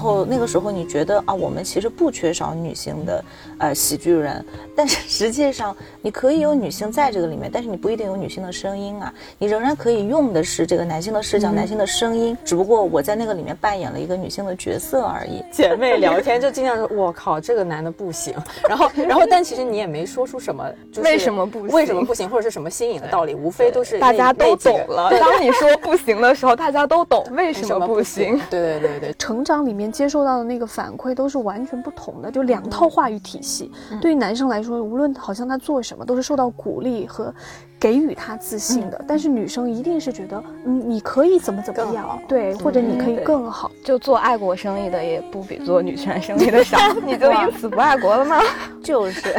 [0.00, 3.24] 然后那个时候你觉得啊，我们其实不缺少女性的
[3.58, 4.42] 呃喜剧人，
[4.74, 15.44] 但是 实际上你可以有女性在这个里面，但是你不一定有女性的声音啊，你仍然可以用的是这个男性的视角、男性的声音，只不过我在那个里面扮演了一个女性的角色而已。
[15.52, 18.34] 姐妹聊天就经常说，我靠，这个男的不行。
[18.66, 25.10] 然后，然后，但其实你也没说出什么，就是为什么不行为什么不行，或者是什么新颖的道理，无非都是大家都懂了。
[25.20, 28.40] 当你说不行的时候，大家都懂为什么不行。
[28.48, 33.70] 对对对对，成长里面接受到的那个反馈都是完全不同的，就两套话语体系。
[34.00, 37.34] 对于男生来说，无论好像他做什么，都是受到鼓励和
[37.78, 39.04] 给予他自信的。
[39.06, 43.70] 但是女生一定是觉得，嗯，你可以怎么怎么样，对，或者你可以更好。
[43.84, 48.40] 就做爱国生意的也不比做女权生意的少， 你就因此不爱国了吗？
[48.82, 49.34] 就是。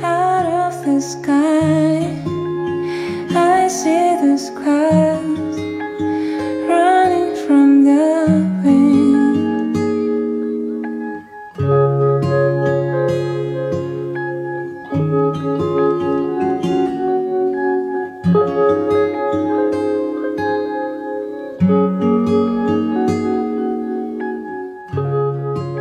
[0.00, 2.06] Out of the sky,
[3.34, 5.58] I see those clouds
[6.68, 8.28] running from the
[8.62, 9.08] wind.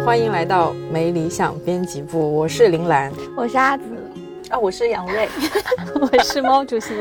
[0.05, 3.11] 欢迎来到没理想编辑部，我是林兰。
[3.35, 3.83] 我是阿紫，
[4.49, 5.27] 啊，我是杨瑞，
[5.99, 6.93] 我是猫主席，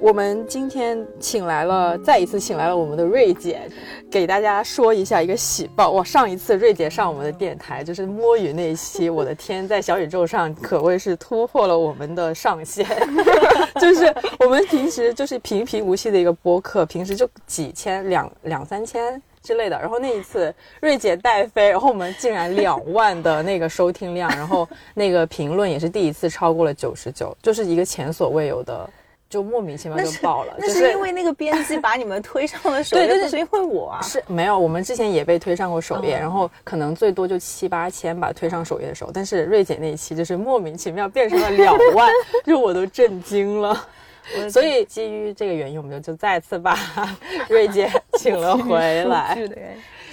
[0.00, 3.62] 我们今天请来了，再一次请来了我们的瑞姐，
[4.10, 5.92] 给大家说一下一个喜报。
[5.92, 12.86] 哇，上一次瑞姐上我们的电台就是摸鱼那一期，我的天，在小宇宙上可谓是突破了我们的上限。
[13.80, 19.20] 就是我们平时就是平平无奇的一个播客，平时就几千、两两三千。
[19.42, 28.88] 之类的，然后那一次瑞姐带飞，然后我们竟然两万的那个收听量，然后那个评论也是第一次超过了九十九，就是一个前所未有的，
[29.34, 30.54] 就莫名其妙就爆了。
[30.56, 34.00] 那就是因为那个编辑把你们推上了首页，对对对是因为我啊。
[34.00, 39.10] 是没有，我们之前也被推上过首页，嗯然后可能最多就七八千吧，推上首页的时候。
[39.12, 42.08] 但是瑞姐那一期就是莫名其妙变成了两万，
[42.46, 43.84] 就我都震惊了。
[44.48, 46.78] 所以基于这个原因，我们就就再次把
[47.50, 49.36] 瑞姐请了回 来。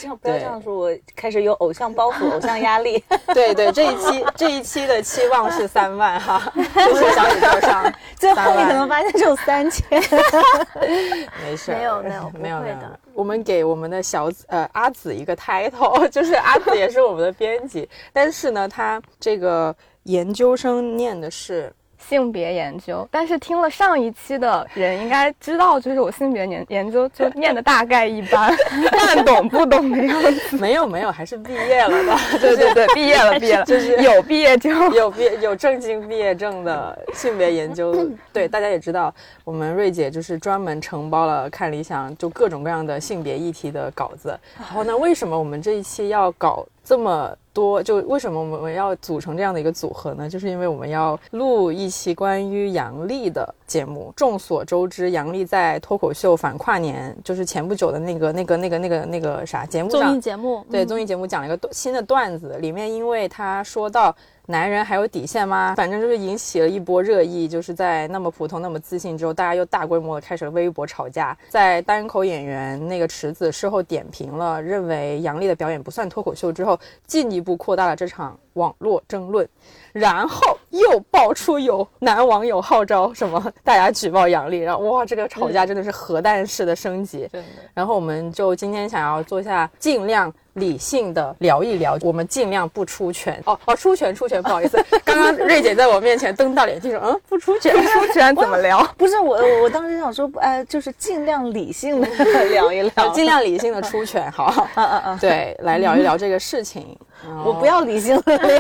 [0.10, 3.04] 不要这样说，我开始有偶像包袱、偶像压力。
[3.34, 9.86] 对对，这一期这一期的期望是三万哈，就是小宇宙上 最后你可能发现只有三千。
[11.44, 12.78] 没事儿，没有没有没有没有。
[13.14, 21.72] 我们给我们的小紫呃阿紫一个 title，就是阿紫也是我们的编辑，但是呢，他这个研究生念的是
[22.10, 28.54] 性别研究，但是听了上一期的人应该知道，就是我性别研研究就念的大概一般，
[28.92, 30.58] 半懂不懂的样子。
[30.58, 37.96] 没有没有，还是毕业了的，对对对，毕业了，毕业了， 就是有毕业证 有毕有正经毕业证的性别研究，
[38.34, 39.14] 对大家也知道，
[39.44, 44.38] 我们瑞姐就是专门承包了看理想就各种各样的性别议题的稿子。
[44.58, 47.82] 然后呢，为什么我们这一期要搞这么多？
[47.84, 50.30] 就为什么我们要组成这样的一个组合呢？
[50.30, 54.12] 就是因为我们要录一期关于阳历的节目。
[54.18, 64.14] 众所周知，杨笠在脱口秀反跨年，就是前不久的那个、那个、那个、那个、那个啥节目上，综艺节目，对，嗯综艺节目讲了一个新的段子，里面因为他说到
[64.48, 65.74] 男人还有底线吗？
[65.78, 71.38] 反正就是引起了一波热议，就是在那么普通、那么自信之后，大家又大规模的开始了微博吵架。
[71.48, 76.78] 在单口演员那个池子事后点评了，认为杨笠的表演不算脱口秀之后，
[77.08, 79.48] 进一步扩大了这场网络争论。
[79.94, 87.28] 然后又爆出有男网友号召什么大家举报杨笠，然后哇，这个吵架真的是核弹式的升级。
[87.32, 93.42] 真的，然后我们就今天想要做一下尽量理性的聊一聊，我们尽量不出拳。
[93.46, 97.74] 哦哦，出拳出拳，不好意思， 刚刚瑞姐在我面前瞪大眼睛说，嗯，不出拳。
[97.88, 98.84] 出拳 怎么聊？
[98.98, 102.08] 不是我，我当时想说，呃，就是尽量理性的
[102.50, 106.98] 聊一聊， 尽量理性的出拳，好，嗯嗯嗯，对，来聊一聊这个事情。
[107.46, 108.60] 我不要理性的聊。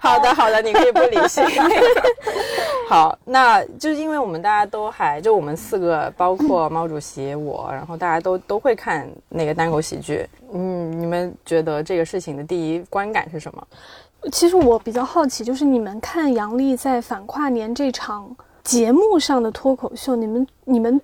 [0.00, 1.44] 好的，好的，你可以不理性。
[2.88, 10.26] 好，那就是因为我们大家都还就我们四个，包括毛主席我，然后大家都都会看那个单口喜剧。
[10.52, 13.66] 嗯，你们觉得这个事情的第一观感是什么？
[14.32, 18.34] 其实我比较好奇，就是你们看杨笠在反跨年这场
[18.64, 21.00] 节目上的脱口秀，你们你们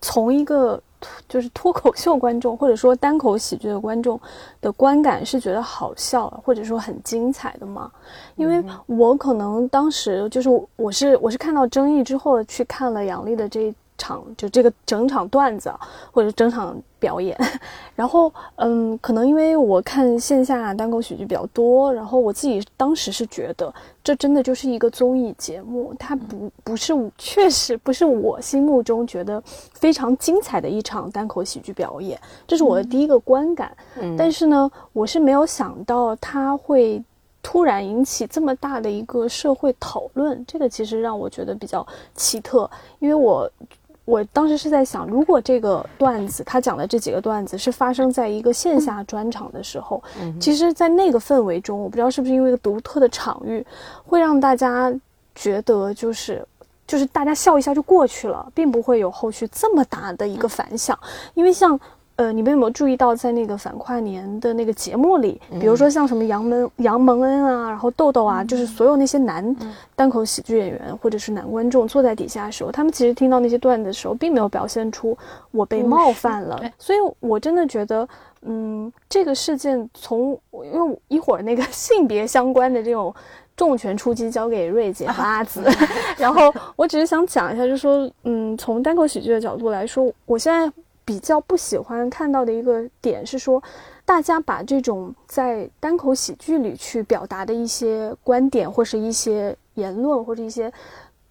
[0.00, 0.82] 从一个
[1.28, 4.20] 就是脱口秀观众或者说单口喜剧的观众
[4.60, 7.90] 的观感是觉得好笑或者说很精彩的吗？
[8.34, 15.80] 因为我可能当时就是我是我是看到争议之后去看了杨笠的这场就这个整场段子啊
[16.12, 17.38] 或者整场表演。
[17.94, 23.72] 然后，嗯，可能因为我看线下单口喜剧比较多，然后我自己当时是觉得
[24.04, 33.74] 这真的就是一个综艺节目，它不不是确实不是我心目中觉得非常精彩的一场单口喜剧表演，这是我的第一个观感。
[34.16, 37.02] 但是呢，我是没有想到它会
[37.42, 43.50] 突然引起这么大的一个社会讨论，这个其实让我觉得比较奇特，因为我。
[44.06, 50.02] 我当时是在想，如果这个段子他讲的这几个段子是发生在一个线下专场的时候，
[50.40, 53.66] 其实，在那个氛围中，我不知道是不是因为一个独特的场域，
[54.06, 54.90] 会让大家
[55.34, 56.42] 觉得就是
[56.86, 60.98] 就是大家笑一笑就过去了，并不会有后续这么大的一个反响，
[61.34, 61.78] 因为像。
[62.16, 69.54] 呃，你们有没有注意到，在那个反跨年的那个节目里，比如说像什么杨门杨蒙恩啊，然后豆豆啊，就是所有那些男
[69.94, 75.16] 单口喜剧演员或者是男观众坐在底下的时候，他们其实听到那些段子的时候，并没有表现出
[75.50, 76.58] 我被冒犯了。
[76.78, 78.08] 所以我真的觉得，
[78.40, 80.30] 嗯，这个事件从
[80.72, 83.14] 因为一会儿那个性别相关的这种
[83.58, 85.62] 重拳出击交给瑞姐和阿紫，
[86.16, 90.72] 然后我只是想讲一下，就是说，嗯，从单口喜剧的角度来说，我现在。
[91.06, 93.62] 比较不喜欢看到的一个点是说，
[94.04, 100.70] 大家把这种在单口喜剧里去表达的一些观点，或是一些言论，或者一些，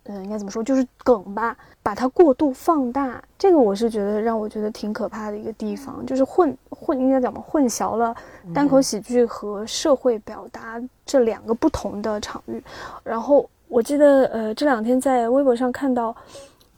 [0.06, 3.22] 嗯，应该怎么说，就是梗吧，把它过度放大。
[3.38, 8.16] 这个我是觉得让我觉得挺可怕的一个地方，就是混混，应该怎么混淆了
[8.54, 12.63] 单口喜剧和社会表达这两个不同的场域。
[13.04, 16.16] 然后我记得，呃，这两天在微博上看到。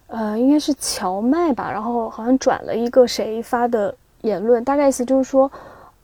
[0.07, 5.51] 呃，应该是荞麦吧，然后好像转了一个谁发的言论，大概意思就是说，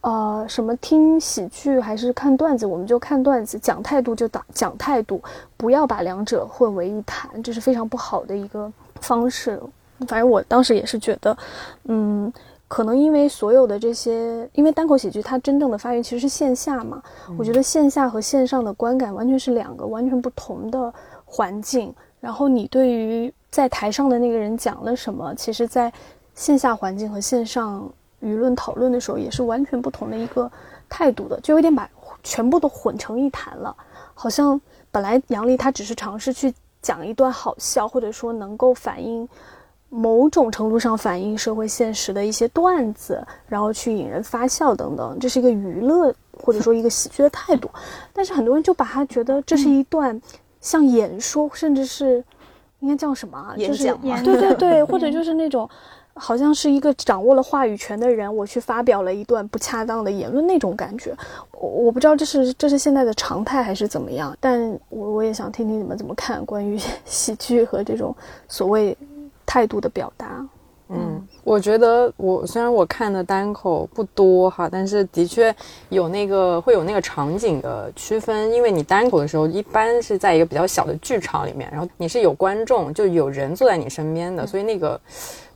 [0.01, 5.21] 呃，什么听喜剧还是看段子，我们就看段子，讲态度就打讲态度，
[5.55, 8.69] 不要把两者混为一谈，这是非常不好的一个
[8.99, 9.57] 方式。
[10.05, 11.37] 反正我当时也是觉得，
[11.85, 12.31] 嗯，
[12.67, 17.01] 可能因为所有的这些，因为单口喜剧它真正的发源其实是线下嘛，
[17.37, 23.33] 我觉得线下和线上的观感完全是两个完全不同的环境，然后你对于。
[23.53, 25.93] 在台上的那个人讲了什么，其实，在
[26.33, 27.87] 线下环境和线上
[28.19, 30.51] 舆论讨论的时候，也是完全不同的一个
[30.89, 31.87] 态度的，就有点把
[32.23, 33.75] 全部都混成一谈了。
[34.15, 34.59] 好像
[34.89, 36.51] 本来杨笠他只是尝试去
[36.81, 39.29] 讲一段好笑，或者说能够反映
[39.89, 46.11] 某种程度上反映社会现实的一些段子，然后去引人发笑等等，这是一个娱乐
[46.41, 47.69] 或者说一个喜剧的态度。
[48.13, 50.19] 但是很多人就把他觉得这是一段
[50.59, 52.23] 像演说，甚至是。
[52.83, 53.53] 应该叫什么？
[53.55, 54.21] 演讲吗？
[54.21, 55.67] 对对对， 或者就是那种，
[56.15, 61.15] 好像是一个掌握了话语权的人，我去发表了一段不恰当的言论那种感觉。
[61.53, 68.13] 我我不知道这是这是现在的常态还是怎么样，但我我也想听听你们怎么看关于 喜剧和这种
[68.49, 68.95] 所谓
[69.45, 70.45] 态度的表达。
[70.89, 75.55] 嗯，我觉得我虽然我看的单口不多哈，但是的确
[75.89, 84.99] 有那个会有那个场景的区分，因为你单口的时候一般是在一个比较小的剧场里面，然后你是有观众，就有人坐在你身边的，所以那个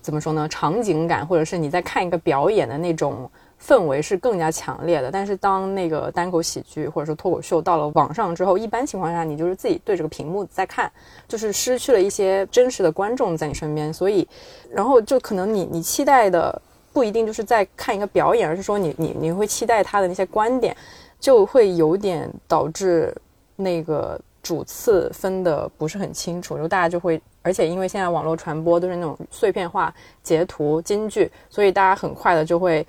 [0.02, 0.48] 怎么说呢？
[0.50, 3.30] 场景感或者是你在看一个表演的那种。
[3.60, 10.90] 氛围是更加强烈的，但是当那个单口喜剧或者说脱口秀到了网上之后，一般情况下你就是自己对着个屏幕在看，
[11.28, 14.28] 就是失去了一些真实的观众在你身边，所以，
[14.70, 16.62] 然后就可能你你期待的
[16.94, 20.78] 不一定就是在看一个表演，而是说你你你会期待他的那些观点，
[21.20, 23.14] 就会有点导致
[23.56, 32.86] 那个主次分的不是很清楚，就大家就会，而且因为现在网络传播都是那种碎片化截图金句，所以大家很快的就会。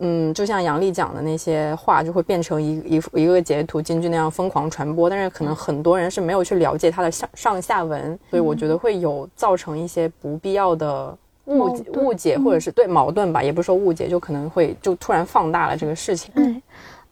[0.00, 5.08] 嗯，就像杨笠讲的那些话，就会变成一一一个截图金句那样疯狂传播。
[5.08, 16.62] 但是可能很多人是没有去了解它的上上下文，所以我觉得会有造成一些不必要的误解误解，或者是对矛盾吧，也不是说误解，就可能会就突然放大了这个事情。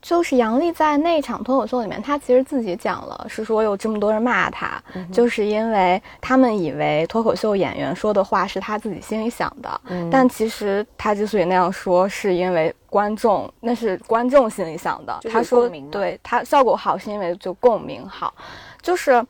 [0.01, 4.81] 就是杨笠在那场脱口秀里面，他其实自己讲了，是说有这么多人骂他，
[5.13, 15.19] 就是因为他们以为脱口秀演员说的话是他自己心里想的，但其实他之所以那样说，是因为观众那是观众心里想的。
[15.31, 18.33] 他说，对他效果好是因为就共鸣好，
[18.81, 19.25] 就是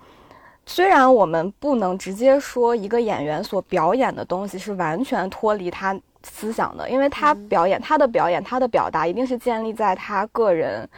[0.67, 5.99] 虽然我们不能直接说一个演员所表演的东西是完全脱离他。
[6.23, 10.89] 思想的，因为他表演，他的表演，他的表达一定是建立在他个人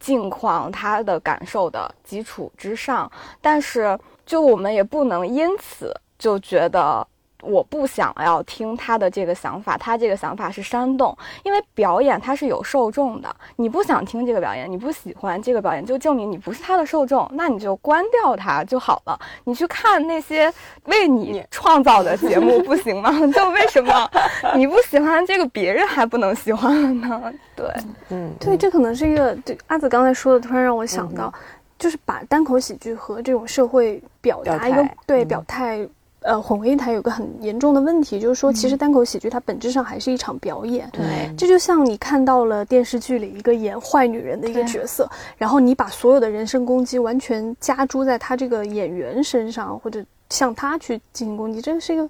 [0.00, 3.10] 境况、他的感受的基础之上。
[3.40, 7.06] 但是，就我们也不能因此就觉得
[7.42, 19.18] 我不想要听他的这个想法，他这个想法是煽动，因为表演它是有受众的，你不想听这个表演，你不喜欢这个表演，就证明你不是他的受众，那你就关掉它就好了。
[19.44, 20.52] 你去看那些
[20.84, 23.10] 为你创造的节目，不行吗？
[23.34, 24.08] 就为什么
[24.54, 27.32] 你不喜欢这个，别人还不能喜欢了呢？
[27.56, 27.66] 对，
[28.10, 31.32] 嗯，对，这可能是一个对阿紫刚才说的，突然让我想到，
[31.78, 35.88] 就是把单口喜剧和这种社会表达一个表态对嗯表态。
[36.22, 40.88] 呃，混为一谈有个很严重的问题，就是说，其实单口喜剧它本质上还是一场表演。
[40.92, 52.06] 对，这就像你看到了电视剧里一个演坏女人的一个角色，然后你把所有的人身攻击完全加诸在他这个演员身上，或者向他去进行攻击，这个是一个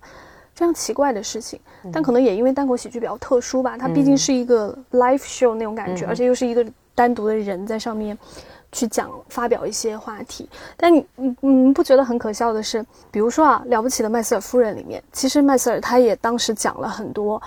[0.54, 1.58] 非常奇怪的事情。
[1.92, 6.64] 但可能也因为单口喜剧比较特殊吧，它毕竟是一个 live show 那种感觉，嗯而且又是一个
[6.94, 8.16] 单独的人在上面。
[8.72, 17.40] 去讲发表一些话题，但你嗯嗯不觉得很可笑的是，比如说啊，《了不起的麦瑟尔夫人》里面，其实麦瑟尔他也当时讲了很多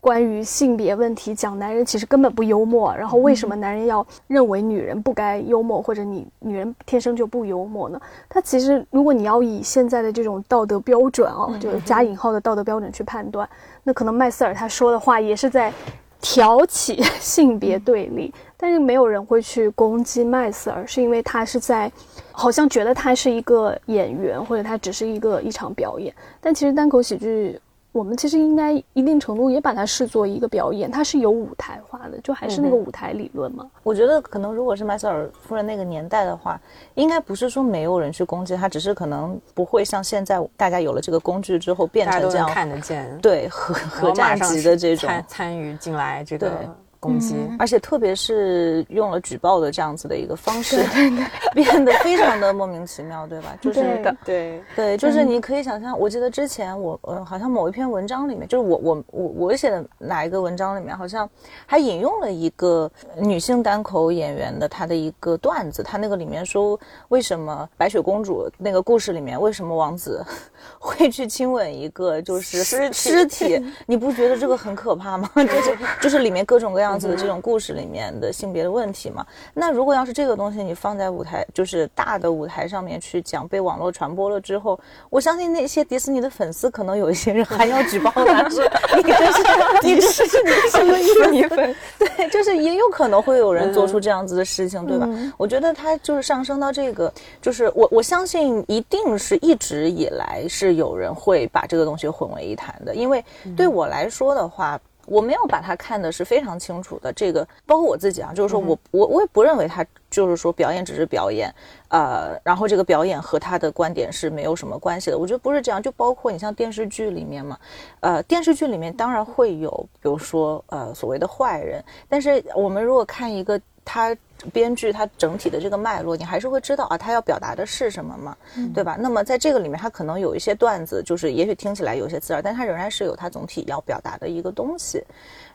[0.00, 8.00] 关于性别问题，讲男人其实根本不幽默，然后为什么男人要认为女人不该幽默，或者你女人天生就不幽默呢？
[8.28, 13.48] 他其实如果你要以现在的这种道德标准啊，就是加引号的道德标准去判断，
[13.84, 15.72] 那可能麦瑟尔他说的话也是在
[16.20, 21.90] 挑起性别对立，但是没有人会去攻击麦瑟尔，是因为他是在
[22.30, 26.14] 好像觉得他是一个演员，或者他只是一个一场表演。
[26.40, 33.68] 但其实单口喜剧，我们其实应该一定程度也把它视作一个表演，它是有舞台化的，就还是那个舞台理论嘛。
[33.82, 36.60] 我觉得可能如果是麦瑟尔夫人那个年代的话，
[36.94, 46.68] 应该不是说没有人去攻击他，只是可能不会像现在大家有了这个工具之后变成这样，看得见，对核然后马核战上级的这种参参与进来这个对
[47.02, 50.84] 攻击，而且特别是用了举报的这样子的一个方式，
[51.52, 53.56] 变得非常的莫名其妙，对吧？
[53.60, 61.28] 就是对的对，对，就是你可以想象，我记得之前我呃好像某一篇文章里面，就是我我我我写的哪一个文章里面，好像
[61.66, 66.78] 还引用了一个女性单口演员的她的一个段子，她那个里面说
[67.08, 70.24] 为什么白雪公主那个故事里面，为什么王子
[70.78, 73.64] 会去亲吻一个就是尸体尸体？
[73.86, 75.28] 你不觉得这个很可怕吗？
[75.34, 79.26] 就是就是里面各种各样子的这种故事里面的性别的问题嘛。
[79.54, 84.78] 那如果要是这个东西你放在舞台，就是大的舞台上面去讲，被网络传播了之后，
[85.10, 88.64] 我相信那些迪士尼的粉丝可能有一些人还要举报他，说
[88.96, 89.42] 你这是
[89.82, 91.30] 你这是你什么意思？
[91.30, 95.08] 你 粉对，就是也有可能会有人做出这样子的事情，对吧？
[95.36, 103.24] 我觉得他就是上升到这个，就是我我相信一定是一直以来是有人会把这个东西混为一谈的，因为
[103.56, 104.80] 对我来说的话。
[105.06, 111.52] 我没有把它看的是非常清楚的，这个包括我自己啊，就是说我我我也不认为他就是说表演只是表演，
[111.88, 115.18] 呃，然后这个表演和他的观点是没有什么关系的。
[115.18, 117.58] 我觉得不是这样，就包括你像电视剧里面嘛，
[118.00, 124.16] 呃，电视剧里面当然会有，比如说呃所谓的坏人，但是我们如果看一个他
[124.52, 128.36] 编剧他整体的这个脉络，你还是会知道啊，他要表达的是什么嘛，
[128.74, 128.96] 对吧？
[128.98, 135.02] 那么在这个里面，他可能有一些段子，就是也许听起来有些刺耳，但他仍然是有他总体要表达的一个东西。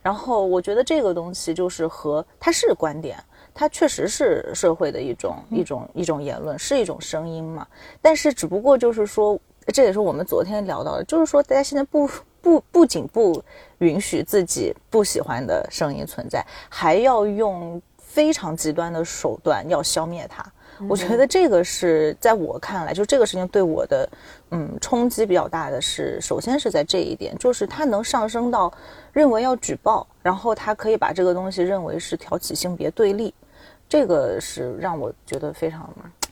[0.02, 3.18] 然后我觉得这个东西就是和它是观点，
[3.54, 7.68] 它确实是社会的一种一种一种言论，是一种声音嘛。
[8.02, 9.38] 但是只不过就是说，
[9.74, 13.44] 这也是我们昨天聊到的，就是说大家现在不不不仅不
[13.80, 17.82] 允许自己不喜欢的声音存在，还要用
[18.18, 20.44] 非常极端的手段要消灭它。
[20.90, 24.10] 我觉得这个是在我看来，就这个事情对我的
[24.50, 28.74] 嗯冲击比较大的是，首先是在这一点，就是它能上升到
[29.14, 33.32] 认为要举报，然后他可以把这个东西认为是挑起性别对立，
[33.88, 35.88] 这个是让我觉得非常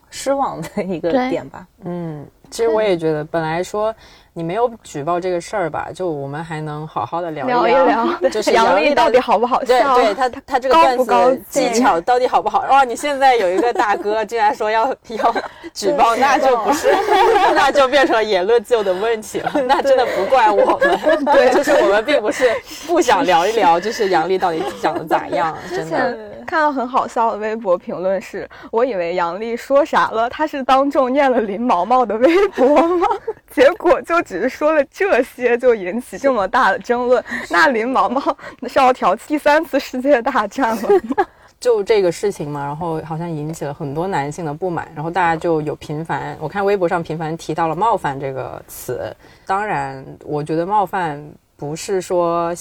[0.09, 1.67] 失望的一个点吧。
[1.83, 3.93] 嗯，其实我也觉得，本来说
[4.33, 9.95] 你没有举报这个事儿吧，就我们还能好好的聊聊一聊，就是杨笠到底好不好对笑？
[9.95, 12.59] 对，他他这个高段子不高技巧到底好不好？
[12.69, 15.35] 哇，你现在有一个大哥竟然说要 要
[15.73, 16.93] 举报，那就不是，
[17.55, 19.51] 那就变成言论自由的问题了。
[19.67, 22.51] 那真的不怪我们，对， 就是我们并不是
[22.85, 26.17] 不想聊一聊，就是杨笠到底讲的咋样，真的。
[26.45, 33.07] 看到很好笑的微博评论是，我以为杨笠说啥了，他是当众念了林毛毛的微博吗？
[33.51, 37.23] 结果就只是说了这些，就引起这么大的争论。
[37.49, 38.21] 那林毛毛
[38.67, 41.25] 是要挑第三次世界大战了吗？
[41.57, 49.15] 就这个事情嘛，然后好像引起了很多男性的不满，然后大家就有频繁，我看微博上频繁提到了“冒犯”这个词。
[49.47, 51.23] 当然，我觉得冒犯
[51.55, 52.53] 不是说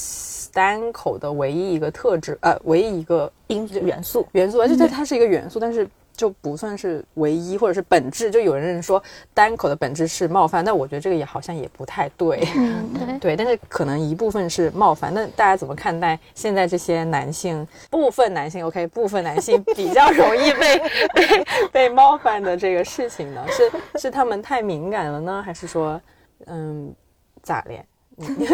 [0.52, 8.30] 单口的唯一一个特质，呃，唯一一个因元素，元素，而且它它是一个元素，但是就不算是唯一，或者是本质。
[8.30, 9.02] 就有人说
[9.32, 12.46] 单口的本质是冒犯，但我觉得这个也好像也不太对。
[12.56, 13.18] 嗯，对。
[13.18, 15.12] 对，但是可能一部分是冒犯。
[15.12, 17.66] 那大家怎么看待现在这些男性？
[17.90, 20.78] 部分男性，OK，部分男性比较容易被
[21.14, 23.44] 被被冒犯的这个事情呢？
[23.50, 26.00] 是是他们太敏感了呢，还是说，
[26.46, 26.94] 嗯，
[27.42, 27.84] 咋咧？
[28.16, 28.36] 你们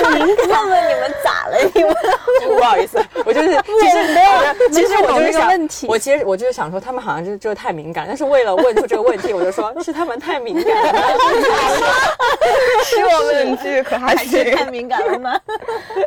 [0.00, 1.58] 太敏感了，你们咋了？
[1.74, 1.94] 你们
[2.58, 3.48] 不好意思，我就是
[3.80, 10.92] 其实没有， 其实我就是想问题，我其实我就是想说，他们好像就就是太敏感， 但是为了问出这个问题，我就说是他们太敏感了，
[12.84, 15.38] 是我们这个可还还是太敏感了吗？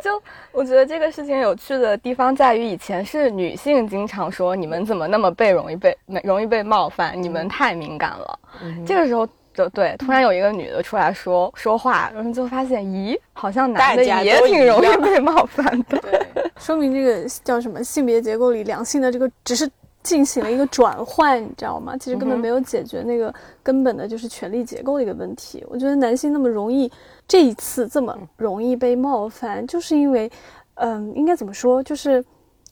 [0.02, 0.20] 就
[0.52, 8.38] 我觉得这个事情有趣的地方在于，以前是女性经常说你们怎么那么被容易被容易被冒犯，你们太敏感了。
[8.86, 9.26] 这个时候。
[9.56, 15.98] 就对，突然有一个女的出来说说话，然后就发现，咦，好像男的也挺容易被冒犯的。
[15.98, 19.68] 对，说明这个叫什么性别结构里两性的这个只是
[20.02, 21.96] 进行了一个转换，你知道吗？
[21.96, 25.64] 其实根本没有解决那个根本的就是权力结构的一个问题。
[25.70, 26.92] 我觉得男性那么容易
[27.26, 30.30] 这一次这么容易被冒犯，就是因为，
[30.74, 31.82] 嗯，应该怎么说？
[31.82, 32.22] 就是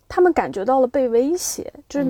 [0.06, 1.72] 他们感觉到了被威胁。
[1.88, 2.06] 就是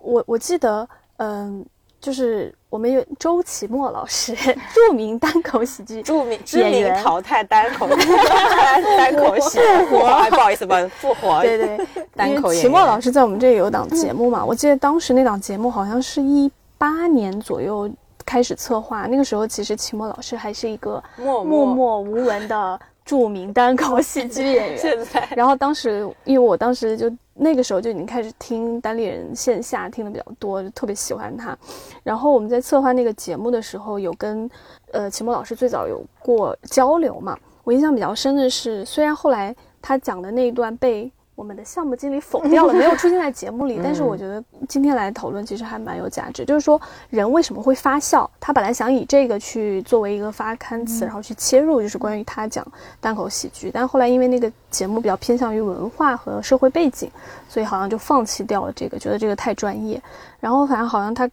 [0.00, 0.88] 我我记得，
[1.18, 1.62] 嗯。
[2.00, 4.34] 就是我们有周奇墨老师，
[4.74, 7.86] 著名单口喜剧，著名知名淘汰单口
[8.98, 11.40] 单口喜复活，不好意思，吧复活。
[11.42, 11.78] 对对，
[12.16, 14.44] 单口奇墨老师在我们这里有档节目嘛？
[14.44, 17.88] 我记得当时那档节目好像是一八年左右
[18.26, 24.78] 开始策划，那个时候其实奇墨老师还是一个默默无闻的著名单口喜剧演员。
[24.78, 27.10] 现在，然后当时因为我当时就。
[27.36, 31.58] 那个时候就已经开始听单立人线下听的比较多，就特别喜欢他。
[32.04, 34.48] 然后我们在策划那个节目的时候，有跟
[34.92, 37.36] 呃秦墨老师最早有过交流嘛。
[37.64, 41.10] 我印象比较深的是，虽然后来他讲的那一段被。
[41.34, 43.80] 我们的项目经理否掉了，没有出现在节目里。
[43.82, 46.44] 但是我觉得今天来讨论其实还蛮有价值。
[46.44, 48.30] 就是说，人为什么会发笑？
[48.38, 52.66] 他本来想以这个去作为一个发刊词，然后去切入，就是关于他讲
[53.00, 53.70] 单口喜剧。
[53.72, 57.10] 但后来因为那个节目比较偏向于文化和社会背景，
[57.48, 60.00] 所以好像就放弃掉了这个，觉得这个太专业。
[60.40, 61.28] 然后反正好像他。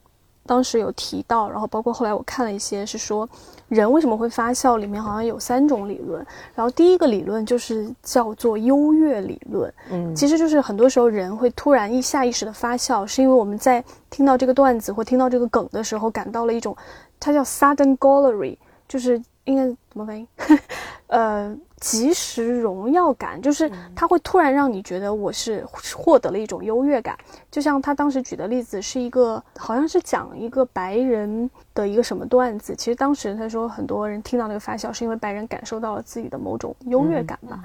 [0.46, 3.28] 当时有提到，然后包括后来我看了一些，是说
[3.70, 6.26] 人为什么会发笑，里面好像有三种理论。
[6.56, 16.76] 然后第一个理论就是叫做优越理论，嗯，其实就是很多时候人会突然一下意识的发笑，是因为我们在听到这个段子或听到这个梗的时候，感到了一种，
[17.20, 20.28] 它叫 sudden glory，就是应该怎么翻译？
[21.08, 21.56] 呃。
[21.82, 25.66] 及时荣耀感，就是他会突然让你觉得我是
[25.96, 27.18] 获得了一种优越感。
[27.50, 32.76] 就像他当时举的例子是一个，好像是讲一个白人的一个什么段子。
[32.76, 37.60] 其实当时他说很多人听到那个发笑，是因为白人感受到了自己的某种优越感吧。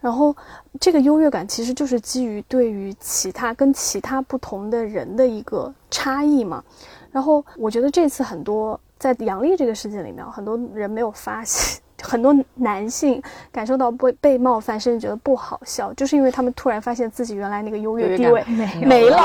[0.00, 0.34] 然后
[0.78, 6.62] 这个优越感其实就是基于对于其他跟其他不同的人的一个差异嘛。
[7.10, 11.82] 然后我觉得这次很多在杨笠这个事件里面，很多人没有发现。
[12.02, 18.44] 很多男性感受到被被冒犯，甚至觉得不好笑，就是因为他们突然发现自己原来那个优越地位
[18.84, 19.18] 没了，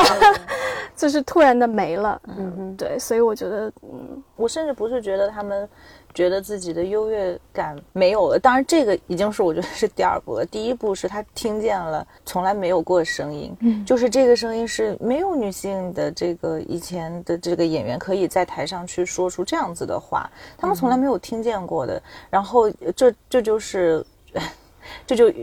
[0.96, 2.22] 就是突然的没了。
[2.28, 5.68] 嗯嗯，对，所以我觉得，嗯，我甚至不是觉得他们。
[6.14, 10.46] 觉得自己的优越感没有了，当然这个已经是我觉得是第二步了。
[10.46, 22.02] 第一步是他听见了从来没有过的声音，嗯，就是这个声音是没有女性的这个以前的这个演员可以在台上去说出这样子的话，他们从来没有听见过的。
[22.30, 24.06] 然后这这就是
[25.08, 25.34] 这就。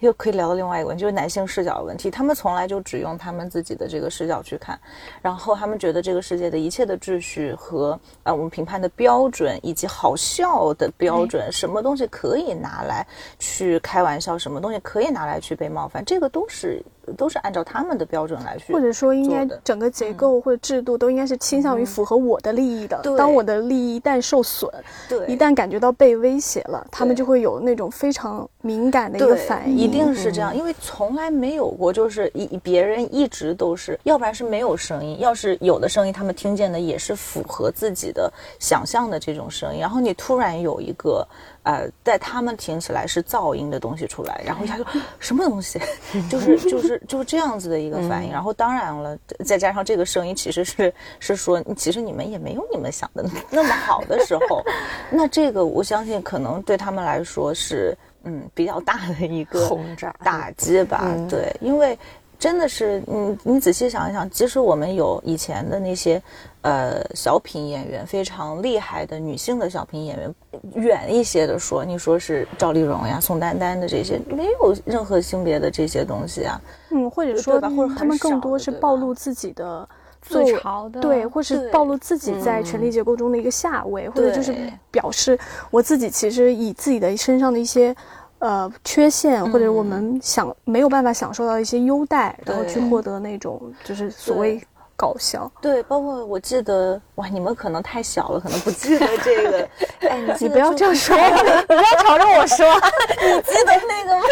[0.00, 2.10] 又可以聊到另外一个问题，就是男性视角的问题。
[2.10, 4.78] 他们从来就只用他们自己的这个视角去看，
[5.20, 13.06] 然后他们觉得这个世界的一切的秩序和呃我们评判的标准以及好笑的标准，什么东西可以拿来
[13.38, 16.82] 去开玩笑，什么东西可以拿来去被冒犯，这个都是。
[17.12, 23.00] 都是按照他们的标准来去，或者说应该整个结构或者制度都应该是倾向于符合我的利益的。
[23.16, 24.70] 当我的利益一旦受损，
[25.08, 29.76] 对，一旦感觉到被威胁了，他们就会有那种非常敏感的一个反应。
[29.76, 39.80] 一定是这样，因为从来没有过，就是一别人一直都是，要不然是没有声音，要是有的声音，他们听见的也是符合自己的想象的这种声音。
[39.80, 41.26] 然后你突然有一个。
[41.68, 44.84] 呃，在他们听起来是噪音的东西出来，然后一下就
[45.18, 45.78] 什么东西，
[46.30, 48.32] 就是就是就是这样子的一个反应。
[48.32, 54.62] 然后当然了，再加上这个声音其实是是说，其实你们也没有你们想的那么好的时候，
[55.12, 61.14] 那这个我相信可能对他们来说是嗯比较大的一个轰炸打击吧。
[61.28, 61.98] 对，因为。
[62.40, 66.22] 真的是，你你仔细想一想，即使我们有以前的那些，
[66.62, 70.34] 呃，小品演员非常厉害的女性的小品演员，
[70.74, 76.60] 远一些的说，你说是赵丽蓉呀、宋丹丹的这些，没有任何性别的这些东西啊。
[76.90, 79.88] 嗯，或者说，或者他们更多是暴露自己的
[80.20, 84.52] 做自嘲的，对，或是暴露自己在权力结构中的一个下位，或者就是
[84.90, 85.38] 表示
[85.70, 87.94] 我自己其实以自己的身上的一些
[88.40, 94.60] 呃缺陷，或者我们想没有办法享受到一些优待，然后去获得那种就是所谓
[94.98, 95.50] 搞笑。
[95.62, 99.68] 对，包括我记得，哇，你们可能太小了，可能不记得这个。
[100.10, 101.16] 哎，你你不要这样说，
[101.68, 102.66] 不要朝着我说。
[103.22, 104.24] 你记得那个吗？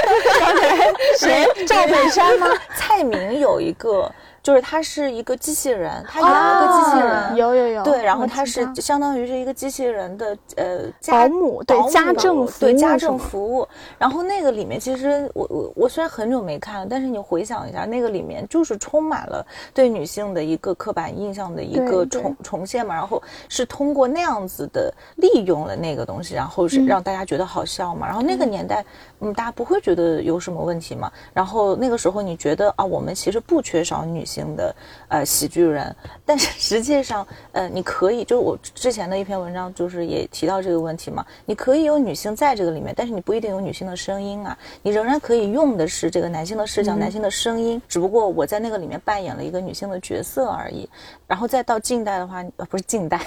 [1.19, 1.47] 谁？
[1.65, 2.49] 赵本山吗？
[2.77, 4.11] 蔡明有一个，
[4.47, 7.11] 就是他是一个机器人，他演了个机器人。
[7.11, 10.79] 啊有有有，对，然后我他是相当于是一个机器人的呃
[11.09, 13.67] 保姆，对家政服对家务什么政服务。
[13.99, 22.95] 然后那个里面其实我我我虽然很久没看了，但是你回想一下，那个里面就是充满了对女性的一个刻板印象的一对对个重重现嘛。
[22.95, 28.07] 然后是通过那样子的利用了那个东西，然后是让大家觉得好笑嘛。
[28.07, 28.85] 然后那个年代，
[29.19, 31.11] 嗯，大家不会觉得有什么问题嘛。
[31.35, 34.75] 然后那个时候你觉得啊，我们其实不缺少女性的
[35.09, 35.95] 呃喜剧人，
[36.25, 41.25] 但是实际上，呃，你可以，就是我之前的一篇文章，就是也提到这个问题嘛。
[41.45, 44.57] 你可以有女性在这个里面，但是你不一定有女性的声音啊。
[44.83, 50.89] 你仍然可以用的是这个男性的视角、男性的声音，只不过我在那个里面扮演了一个女性的角色而已。
[51.27, 53.21] 然后再到近代的话，呃，不是近代，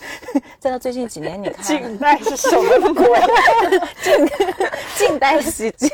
[0.58, 3.08] 再到最近几年，你看近代是什么鬼？
[4.96, 5.88] 近代喜剧，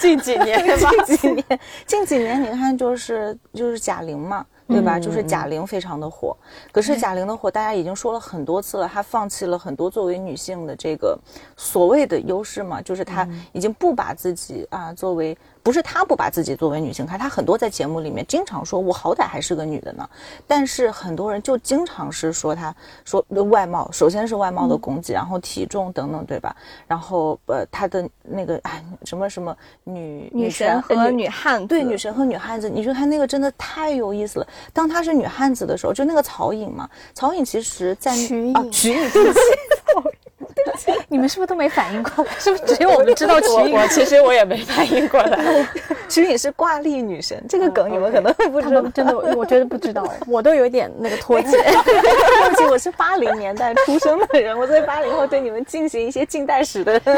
[0.00, 4.98] 近几年吧，近几年，近几年你看就是就是贾玲嘛，对吧？
[4.98, 6.36] 就是贾玲非常的火，
[6.72, 11.18] 可是贾玲的火，大家已经说了很多次了，她放弃了很多作为女性的这个
[11.56, 15.36] 所谓的优势嘛，就是她已经不把自己啊作为。
[15.64, 20.08] 不是她不把自己作为女性看，她很多在节目里面经常说，我好歹还是个女的呢。
[20.46, 22.72] 但是很多人就经常是说她
[23.04, 26.54] 说外貌，首先是外貌的攻击，然后体重等等，对吧？
[26.86, 34.46] 然后呃，她的那个哎什么什么女女神呃和女汉子，对女神和女汉子，你说她那个真的太有意思了。
[34.74, 39.40] 当她是女汉子的时候，就那个曹颖嘛，曹颖其实在瞿颖啊瞿颖对不起
[41.08, 42.30] 你们是不是都没反应过来？
[42.38, 43.74] 是不是只有我们知道瞿我颖？
[43.76, 45.66] 我其实我也没反应过来。
[46.08, 48.82] 瞿颖是挂历女神，这个梗你们可能会不知道。
[48.82, 51.50] 们真的，我觉得不知道哎，我都有点那个脱节。
[51.50, 57.14] 对不起，我是八零年代出生的人，我作为八零后对你们进行一些近代史的近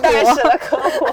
[0.00, 1.06] 代史的科普，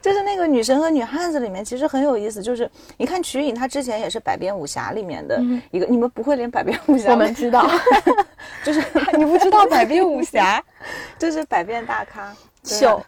[0.00, 2.40] 就是那个女神和女汉子里面，其实很有意思。
[2.42, 5.40] 就是你看瞿颖，她之前也是百变武侠里面的
[5.70, 7.10] 一个，你们不会连百变武侠？
[7.10, 7.68] 我们知道，
[8.64, 8.82] 就是
[9.16, 10.62] 你不知道百变武侠？
[11.18, 12.34] 就是百变大咖。
[12.64, 13.04] 秀，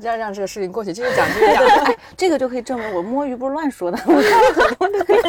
[0.00, 1.64] 让让这个事情过去，继续讲，继续讲。
[1.86, 5.20] 哎，这个就可以证明我摸鱼不是乱说的，我看了很多的对，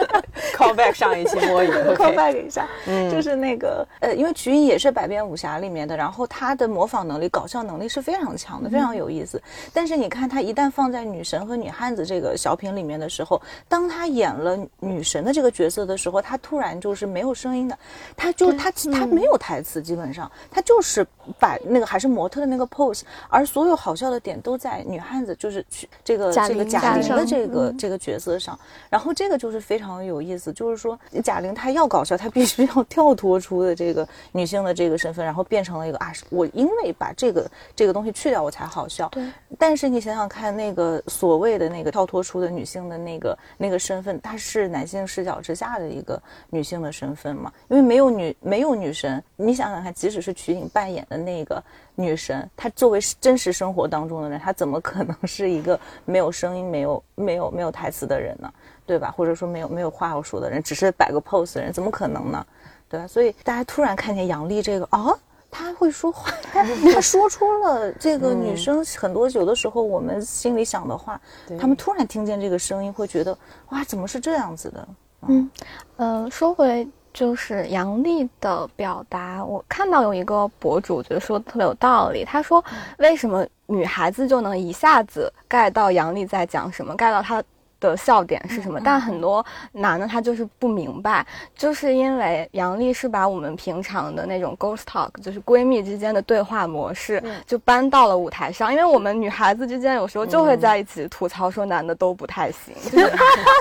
[0.56, 2.16] call back 上一期摸鱼 call，OK。
[2.16, 2.66] back 一下，
[3.10, 9.40] 就是那个呃，因为瞿颖也是百变武侠里面的，然后她的模仿能力、搞笑能力是非常强的，非常有意思。
[9.72, 17.78] 但是你看她一旦放在女神和女汉子这个小品里面的时候，当她演了女神的这个角色的时候，她突然就是没有声音的，
[18.16, 21.06] 她就她她没有台词，基本上她就是
[21.38, 39.08] 摆那个还是模特的那个 pose，而所有好笑的点都在女汉子就是去这个这个贾玲的这个这个角色上，然后这个就是非常有意思，就是说贾玲她要搞笑，她必须要跳脱出的这个女性的这个身份，然后变成了一个啊，我因为把这个这个东西去掉，我才好笑。
[39.10, 39.26] 对。
[39.58, 47.52] 但是你想想看，那个所谓的那个跳脱出的女性的那个那个身份，她是男性视角之下的一个女性的身份嘛？
[47.68, 51.62] 因为没有女没有女神，你想想看，即使是瞿颖扮演的那个
[51.94, 58.52] 女神，她作为真实生活当中的人，她怎么可能是一个没有声音、没有没有没有台词的人呢？
[58.86, 59.10] 对吧？
[59.10, 62.46] 或者说没有没有话要说的人，只是摆个 pose 的人，怎么可能呢？
[62.88, 63.06] 对吧？
[63.06, 65.16] 所以大家突然看见杨笠这个啊。
[65.52, 71.20] 她会说话，她她说出了这个女生很多有的时候我们心里想的话，
[71.58, 73.36] 他们突然听见这个声音，会觉得
[73.70, 74.88] 哇，怎么是这样子的？
[75.26, 75.50] 嗯
[75.96, 82.64] 呃，说回就是杨笠的表达，我看到有一个博主觉得说的特别有道理，他说
[82.98, 87.42] 为什么女孩子就能一下子 get 到杨笠在讲什么，get 到她
[87.80, 103.10] 的笑点是什么，但很多男的他就是不明白，就是因为杨笠是把我们平常的那种 ghost talk，就是闺蜜之间的对话模式，就搬到了舞台上，因为我们女孩子之间有时候就会在一起吐槽说男的都不太行，就 是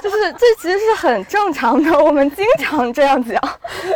[0.03, 3.41] 就是这其实是很正常的，我们经常这样讲，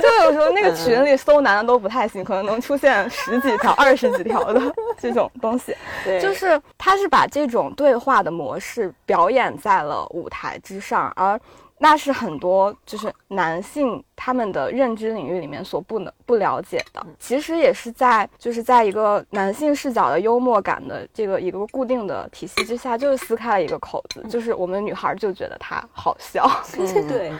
[0.01, 4.61] 就有时候那个群里搜男的都不太行，可能能出现十几条、二十几条的
[4.97, 6.21] 这种东西，对。
[6.21, 11.37] 就是他是把这种对话的模式表演在了舞台之上，而
[11.79, 17.05] 那是很多就是男性他们的认知领域里面所不能不了解的。
[17.19, 26.49] 其实也是在就是在一个男性视角的幽默感的这个一个固定的体系之下，就是撕开了一个口子，就是我们女孩就觉得他好笑。
[26.73, 27.33] 对，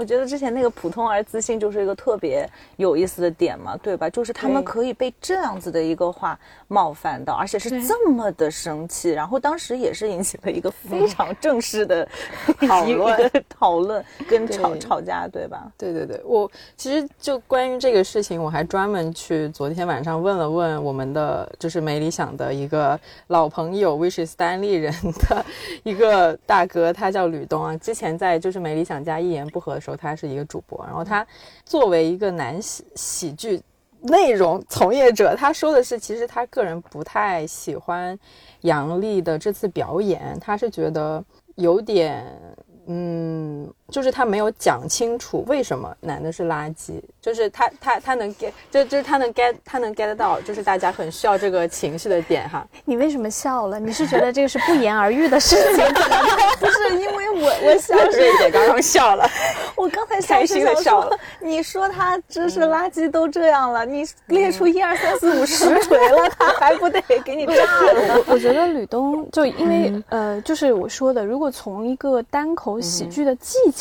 [0.00, 4.08] 我觉得之前那个普通而自信就是一个特别有意思的点嘛，对吧？
[4.08, 12.08] 就是他们可以被这样子的一个话冒犯到，而且是这么的生气，然后当时也是引起了一个非常正式的
[12.66, 15.70] 讨一论个讨论跟吵吵架，对吧？
[15.76, 24.90] 对对对，我其实就关于这个事情，我还专门去昨天晚上问了问我们的就是没理想的一个老朋友，which is 单立人
[25.28, 25.44] 的
[25.84, 27.76] 一个大哥，他叫吕东啊。
[27.76, 31.26] 之前在就是没理想家一言不合的时候，他是一个主播，然后他
[31.64, 33.60] 作为一个男喜喜剧
[34.00, 38.18] 内容从业者，他说的是，其实他个人不太喜欢
[38.62, 41.24] 杨笠的这次表演，他是觉得
[41.56, 42.26] 有点。
[42.92, 52.66] 嗯，就是他没有讲清楚为什么男的是垃圾，就是他他他能 get，就就是他能 get，他能 get 到，就是大家很需要这个情绪的点哈。
[52.84, 53.78] 你为什么笑了？
[53.80, 55.84] 你是觉得这个是不言而喻的事情？
[56.60, 59.28] 不是因为我我想瑞姐刚刚笑了，
[59.74, 68.16] 我刚才开心的笑了，你说他知识垃圾都这样了，你列出一二三四五十 锤了，他还不得给你炸了？
[68.26, 73.79] 我我觉得吕东就因为、呃，就是我说的，如果从一个单口喜剧的技巧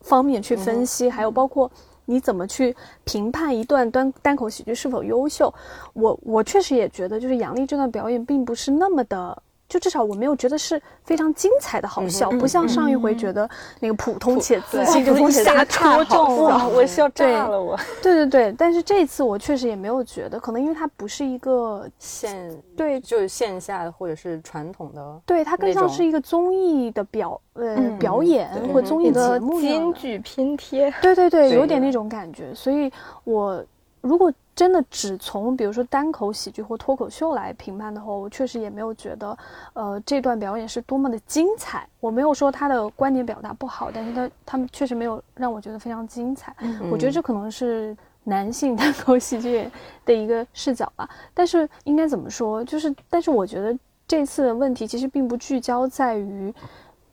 [0.00, 1.70] 方面去分析，还有包括
[2.06, 5.52] 你怎么去评判一段单单口喜剧是否优秀，
[5.92, 9.42] 我我确实也觉得，就是杨笠这段表演并不是那么的。
[9.70, 16.68] 就至少我没有觉得是非常精彩的好笑，不像上一回觉得那个普通且自信，就一下戳中哇，了。
[16.68, 17.78] 我笑炸了我。
[18.02, 32.52] 对对对，但是这次我确实也没有觉得，可能因为它不是一个线对就是线下的或者是传统的，对，它更像是一个综艺的表呃、嗯表演对或综艺节目京剧拼贴，对对对，有点那种感觉。
[32.54, 32.90] 所以
[33.22, 33.64] 我
[34.00, 39.36] 如果真的只从比如说单口喜剧或脱口秀来评判的话，我确实也没有觉得，
[39.72, 41.88] 呃，这段表演是多么的精彩。
[41.98, 46.54] 我没有说他的观点表达不好，但是他他们确实没有让我觉得非常精彩。
[46.90, 49.70] 我觉得这可能是男性单口喜剧
[50.04, 51.08] 的一个视角吧。
[51.32, 52.62] 但是应该怎么说？
[52.64, 53.74] 就是，但是我觉得
[54.06, 56.52] 这次的问题其实并不聚焦在于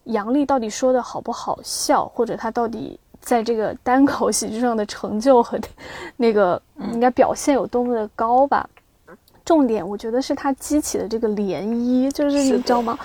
[0.04, 5.58] 杨笠到底说的好不好笑，或者他到底在这个单口喜剧上的成就和
[6.16, 6.60] 那个
[6.92, 8.68] 应该表现有多么的高吧。
[9.44, 12.98] 重点我觉得是他激起的这个涟漪，就是你知道吗？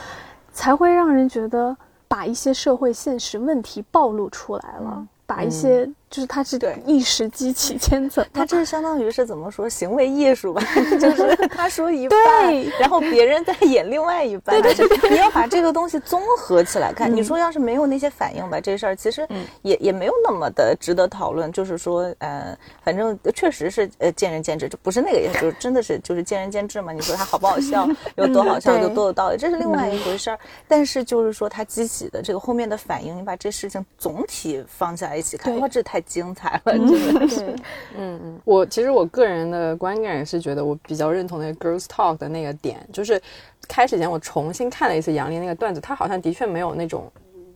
[0.51, 1.75] 才会让人觉得
[2.07, 8.31] 把一些社会现实问题暴露出来了，把一些就是他是对一时激起千层浪。
[8.31, 10.61] 他这相当于是怎么说行为艺术吧，
[11.01, 17.11] 就是他说一半，然后别人在演另外一半，对对对，你要把这个东西综合起来看。
[17.11, 19.27] 你说要是没有那些反应吧，这事儿其实
[19.63, 21.51] 也也没有那么的值得讨论。
[21.51, 26.91] 就是说，呃，反正确实是呃见仁见智，就不是那个，意思就是真的是就是见仁见智嘛。
[26.91, 30.39] 你说他好不好笑，有多好笑，对有多有道理，这是另外一回事儿。
[30.67, 37.55] 但是就是说他激起的这个后面的反应，你把这事情总体放在一起看，哇，这太精彩了，真的是。
[37.97, 43.21] 嗯嗯，我其实我个人的观感是觉得我比较认同那个 girls talk 的那个点，就是
[43.67, 47.11] 开始前我重新看了一次杨笠那个段子，他好像的确没有那种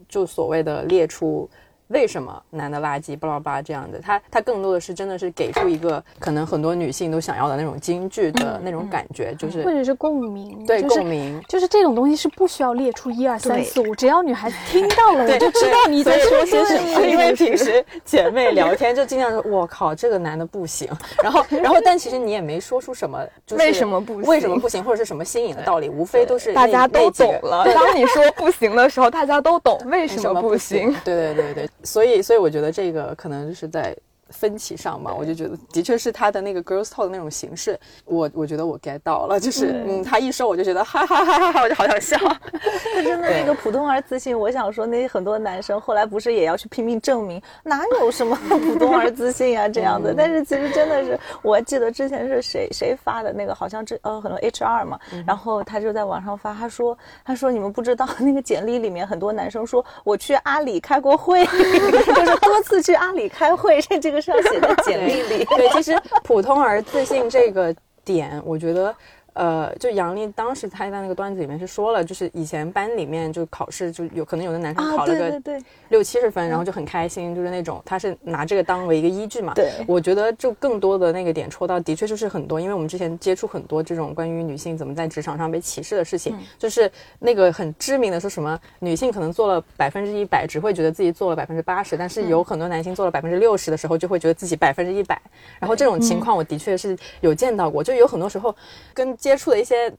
[0.10, 1.50] 就所谓的列出。
[1.90, 4.00] 为什么男的垃圾巴拉巴拉这样的？
[4.00, 11.42] 他他更多的是真的是给出一个可能很多女性都想要的那种京剧的那种感觉，就是或者是共鸣，对就是共鸣。
[11.48, 17.06] 就是这种东西是不需要列出一二三四五，只要女孩子听到了，我对就知道你在说些什么。
[17.06, 20.90] 因为平时姐妹聊天就经常说，我靠，这个男的不行。
[21.24, 27.66] 然后，然后，但其实你也没说出什么，就是为什么不行为什么不行，或者是什么新颖的道理，无非都是大家都懂了。
[27.74, 30.94] 当你说不行的时候，大家都懂为什么不行。？
[31.04, 33.96] 对对对对，所以所以我觉得这个可能就是在
[34.30, 42.18] 分歧上嘛，我就觉得的确是他的那个 girls talk 的那种形式，我我觉得我 get 到了，就是嗯，他一说我就觉得哈哈哈哈哈，我就好想笑。
[42.18, 50.14] 他真的那个普通而自信，我想说，那很多男生后来不是也要去拼命证明哪有什么 普通而自信啊这样的？
[50.16, 65.46] 但是其实真的是，我记得之前是谁谁发的那个，好像这呃很多 HR 嘛，然后他就在网上发，他说他说你们不知道那个简历里面很多男生说我去阿里开过会， 就是多次去阿里开会，这这个是要写在简历里。
[65.56, 68.96] 对，其实普通而自信这个点，我觉得。
[69.38, 75.42] 呃，就杨丽当时她在那个段子里面是说了，就是以前班里面就考试就有可能有的男生考了个
[75.90, 79.54] 六七十分，然后就很开心，就是那种他是拿这个当为一个依据嘛。
[79.54, 79.72] 对。
[79.88, 95.22] 我觉得就更多的那个点戳到，的确就是很多，因为我们之前接触很多这种关于女性怎么在职场上被歧视的事情，就是那个很知名的说什么女性可能做了百分之一百，只会觉得自己做了百分之八十，但是有很多男性做了百分之六十的时候，就会觉得自己百分之一百。
[95.60, 98.56] 然后这种情况我的确是有见到过，就有很多时候
[98.94, 99.94] 跟接触的一些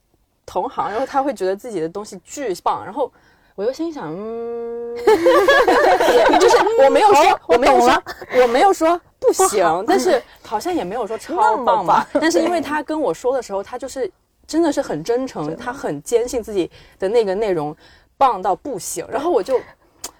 [0.44, 3.12] 同行，然后他会觉得自己的东西巨棒，然后。
[3.58, 4.94] 我又心想，嗯，
[6.38, 8.02] 就是我没有说，我没有说，
[8.40, 12.08] 我没有说不行，但是好像也没有说超棒吧。
[12.12, 14.08] 但是因为他跟我说的时候，他就是
[14.46, 17.76] 真的是很真诚，他很坚信自己的那个内容
[18.16, 19.60] 棒到不行，然后我就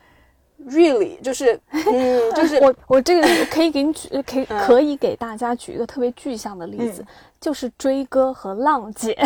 [0.66, 7.06] really 就是，嗯，就是 我我这个可以给你举，可以可以给大家举一个特别具象的例子，
[7.40, 9.12] 就是追哥和浪姐。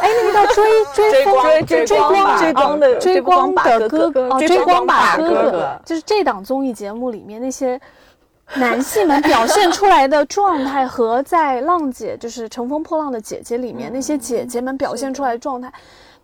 [0.00, 7.80] 哎，那个叫追追风追光追追光追光的追光吧的哥哥哦，追追光吧哥哥就是这档综艺节目里面那些。
[8.54, 15.70] 男性们表现出来的状态和在浪姐就是《乘风破浪的姐姐》里面那些姐姐们表现出来的状态，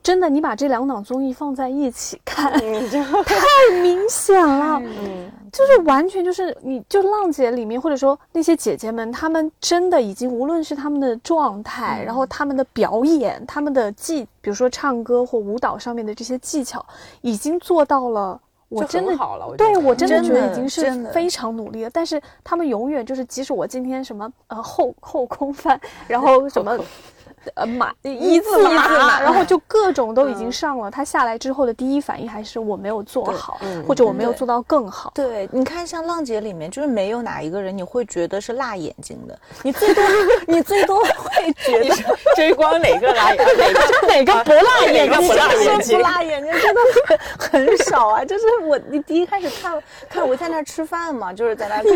[0.04, 2.52] 真的，你把这两档综艺放在一起看，
[3.24, 4.78] 太明显了。
[4.84, 16.84] 嗯，就是完全就是你就浪姐里面，或者说那些姐姐们，她们真的已经无论是她们的状态，然后她们的表演，她们的技，比如说唱歌或舞蹈上面的这些技巧，
[17.22, 18.38] 已经做到了。
[18.70, 21.90] 我就真的很好了我对我真的觉得已经是非常努力了。
[21.90, 26.76] 但是他们永远就是，即使我今天什么呃后后空翻，然后什么
[27.54, 30.90] 呃马一字字马马，然后就各种都已嗯经上了。
[30.90, 35.12] 他下来之后的第一反应还是我没有做好，嗯或者我没有做到更好。
[35.14, 40.04] 对，你看像浪姐里面，就是没有哪一个人你会觉得是辣眼睛的，你最多
[40.46, 41.94] 你最多会觉得
[42.36, 48.24] 追光哪个 辣眼睛哪个不辣眼睛，哪个不辣眼睛不辣眼睛真的很很少啊。
[48.24, 51.82] 就是我，你第一开始看看我在那儿吃饭嘛，就是在那。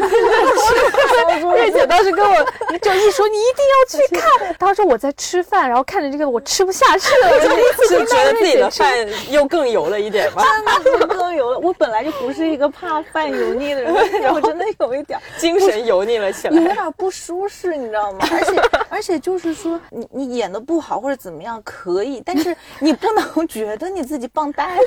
[1.59, 2.37] 瑞姐当时跟我
[2.81, 7.31] 就一说你一定要去看，她说我在吃饭，然后看着这个我吃不下去了，
[7.89, 10.43] 就觉得自己的饭又更油了一点吧？
[10.43, 11.59] 真的是更油了。
[11.59, 16.57] 我本来就不是一个怕饭油腻的人，然后真的有一点 精神油腻了起来。
[16.61, 18.19] 有点不舒适，你知道吗？
[18.31, 24.81] 而且而且就是说，你你演的不好或者怎么样可以，但是你不能觉得你自己棒呆了。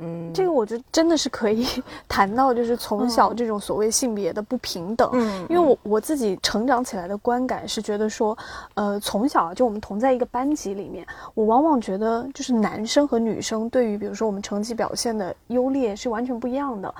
[0.00, 1.66] 嗯，这个我觉得真的是可以
[2.08, 5.08] 谈到，就是从小这种所谓性别的不平等。
[5.12, 8.36] 嗯因为我我自己成长起来的观感是觉得说，
[8.74, 16.94] 呃，从小就我们同在一个班级里面，我往往觉得就是男生和女生对于比如说我们成绩表现的优劣是完全不一样的。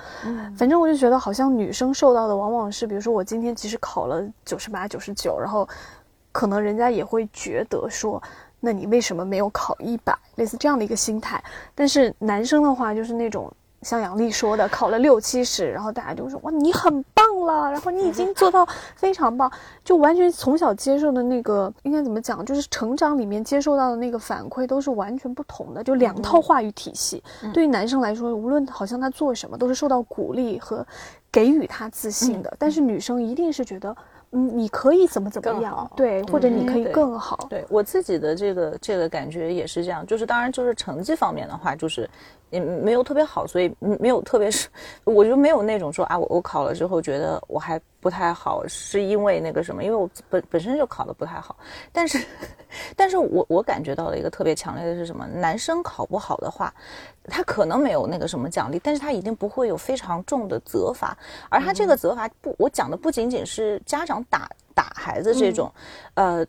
[0.57, 5.67] 反正我就觉得好像女生受到的往往是，比如说我今天即使考了九十八、九十九，然后
[6.31, 8.21] 可能人家也会觉得说，
[8.59, 10.17] 那你为什么没有考一百？
[10.35, 11.43] 类似这样的一个心态。
[11.75, 13.51] 但是男生的话就是那种
[13.83, 18.65] 像杨丽说的，考了六七十，然后大家就说哇你很棒了，然后你已经做到
[18.95, 19.51] 非常棒，
[19.83, 27.21] 就完全从小接受的那个应该怎么讲，就是成长里面接受到的那个反馈都是完全不同的，就两套话语体系。
[27.53, 30.85] 对于男生来说，无论好像他做什么都是受到鼓励和
[31.31, 33.95] 给予他自信的，但是女生一定是觉得。
[34.35, 42.09] 嗯，你可以怎么怎么样对，或者你可以更好，对我自己的这个这个感觉也是这样，就是当然就是成绩方面的话，就是
[42.53, 44.69] 也没有特别好，所以没有特别是，
[45.03, 51.55] 我就没有那种说啊，我我考了之后觉得我还不太好，是因为那个什么，因为我本本身就考的不太好，
[51.91, 52.23] 但是，
[52.95, 55.25] 但是我我感觉到了一个特别强烈的是什么？
[55.25, 56.71] 男生考不好的话，
[57.23, 61.17] 他可能没有那个什么奖励，但是他一定不会有非常重的责罚，
[61.49, 65.71] 而他这个责罚不，我讲的不仅仅是家长打打孩子这种，
[66.13, 66.45] 呃。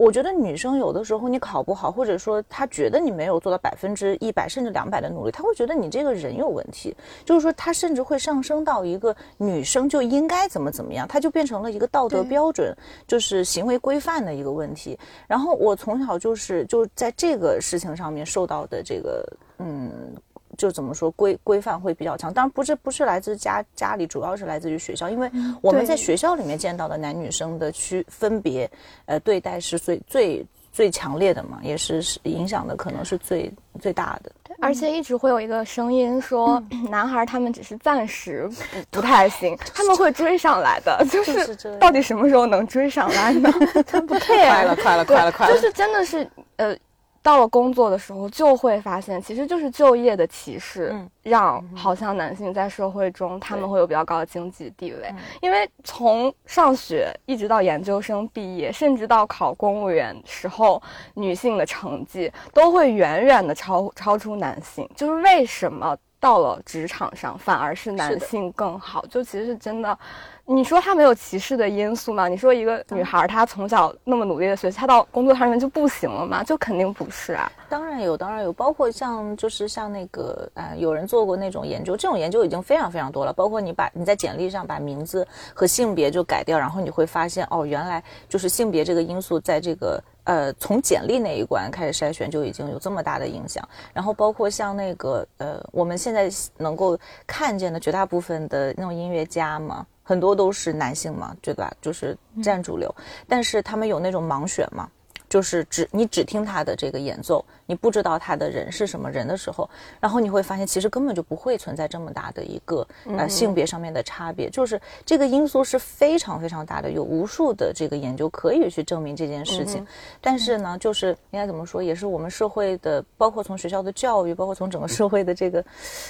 [0.00, 12.74] 我觉得女生有的时候你考不好，或者说她觉得你没有做到百分之一百甚至两百的努力，她会觉得你这个人有问题，就是说她甚至会上升到一个女生就应该怎么怎么样，她就变成了一个道德标准，
[13.06, 14.98] 就是行为规范的一个问题。
[15.28, 19.22] 然后我从小就是就在这个事情上面受到的这个
[19.58, 20.16] 嗯。
[20.60, 25.30] 就怎么说规规范会比较强，当然不是不是来自家家里，主要是来自于学校，因为
[25.62, 28.70] 我们在学校里面见到的男女生的区分别，
[29.06, 34.30] 呃，对待是最最最强烈的嘛，也是是影响的可能是最最大的。
[34.60, 38.46] 而且一直会有一个声音说，男孩他们只是暂时
[38.90, 41.02] 不 不太行，他们会追上来的。
[41.10, 43.50] 就就是到底什么时候能追上来呢？
[43.88, 45.54] 他不 care， 快了，快了，快了，快了！
[45.54, 46.76] 就是真的是呃。
[47.22, 55.08] 到了工作的时候，就会发现其实就是就业的歧视，嗯让好像男性在社会中他们会有比较高的经济地位。
[55.10, 60.82] 嗯因为从上学一直到研究生毕业，甚至到考公务员时候，
[61.14, 64.88] 女性的成绩都会远远的超超出男性。
[64.94, 69.04] 就是为什么到了职场上反而是男性更好？
[69.06, 69.98] 就其实是真的。
[70.44, 72.26] 你说他没有歧视的因素吗？
[72.26, 76.42] 你说一个女孩儿她从小那么努力的学习，她到工作上面就不行了吗？
[76.42, 77.50] 就肯定不是啊。
[77.68, 83.32] 当然有，当然有，包括像就是像那个呃，有人做过那种研究，这种研究已经非常非常多了。
[83.32, 93.66] 包括你把你在简历上把名字和性别就改掉，然后你会发现哦，原来就是性别这个因素在这个呃从简历那一关开始筛选就已经有这么大的影响。
[93.92, 99.86] 然后包括像那个呃，我们现在能够看见的绝大部分的那种音乐家嘛。
[100.02, 101.72] 很多都是男性嘛，对吧？
[101.80, 102.92] 就是占主流，
[103.28, 104.90] 但是他们有那种盲选嘛，
[105.30, 109.70] 就是只你只听他的这个演奏，你不知道他的人是什么人的时候，
[110.00, 119.86] 然后你会发现其实根本就不会存在这么大的一个呃性别上面的差别，就是这个因素是非常非常大的，有无数的这个研究可以去证明这件事情。
[120.20, 125.64] 但是呢，就是应该怎么说，也是我们社会的，包括从学校的教育，包括从整个社会的这个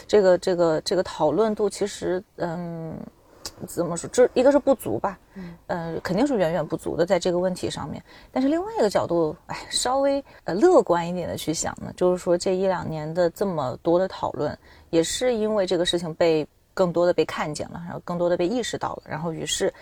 [0.08, 2.96] 这个这个这个讨论度，其实嗯。
[3.66, 4.08] 怎么说？
[4.10, 8.02] 这一个是不足吧，嗯，呃，肯定是远远不足的，在这个问题上面。
[8.32, 14.56] 但是另外一个角度，哎，稍微呃乐观一点的去想呢，就是说这一两年的这么多的讨论，
[14.90, 19.72] 也是因为这个事情被更多的被看见了，然后更多的被意识到了，然后于是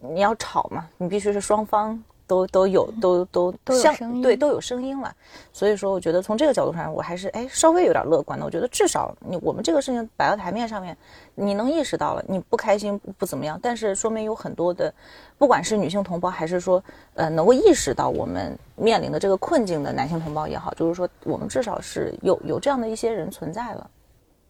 [0.00, 2.00] 你要吵嘛，你必须是双方
[2.34, 5.14] 都都有都都都有声音对都有声音了。
[5.52, 8.44] 所以说，我觉得从这个角度上，我还是哎稍微有点乐观的。
[8.44, 10.96] 我觉得至少你我们这个事情摆到台面上面，
[11.36, 14.92] 你能意识到了，你不开心不不怎么样，但是说明有很多的，
[15.38, 16.82] 不管是女性同胞，还是说
[17.14, 23.90] 呃能够意识到我们面临的这个困境的男性同胞也好，就是说我们至少是有有这样的一些人存在了。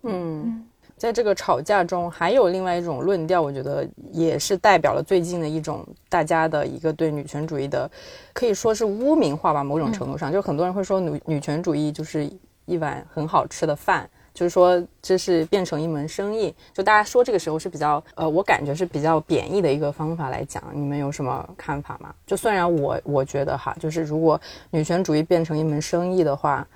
[0.07, 0.67] 嗯，
[0.97, 7.91] 在这个吵架中，还有另外一种论调，我觉得也是代表了最近的一种大家的一个对女权主义的，
[8.33, 9.63] 可以说是污名化吧。
[9.65, 12.31] 某种程度上，就很多人会说女女权主义就是
[12.67, 14.09] 一碗很好吃的饭。
[14.33, 16.53] 就是说，这是变成一门生意。
[16.73, 20.61] 就大家说这个时候是比较，呃，我感觉是比较贬义的一个方法来讲。
[20.75, 22.13] 你们有什么看法吗？
[22.27, 24.41] 就虽然我我觉得哈，就是如果
[24.73, 26.67] 女权主义变成一门生意的话，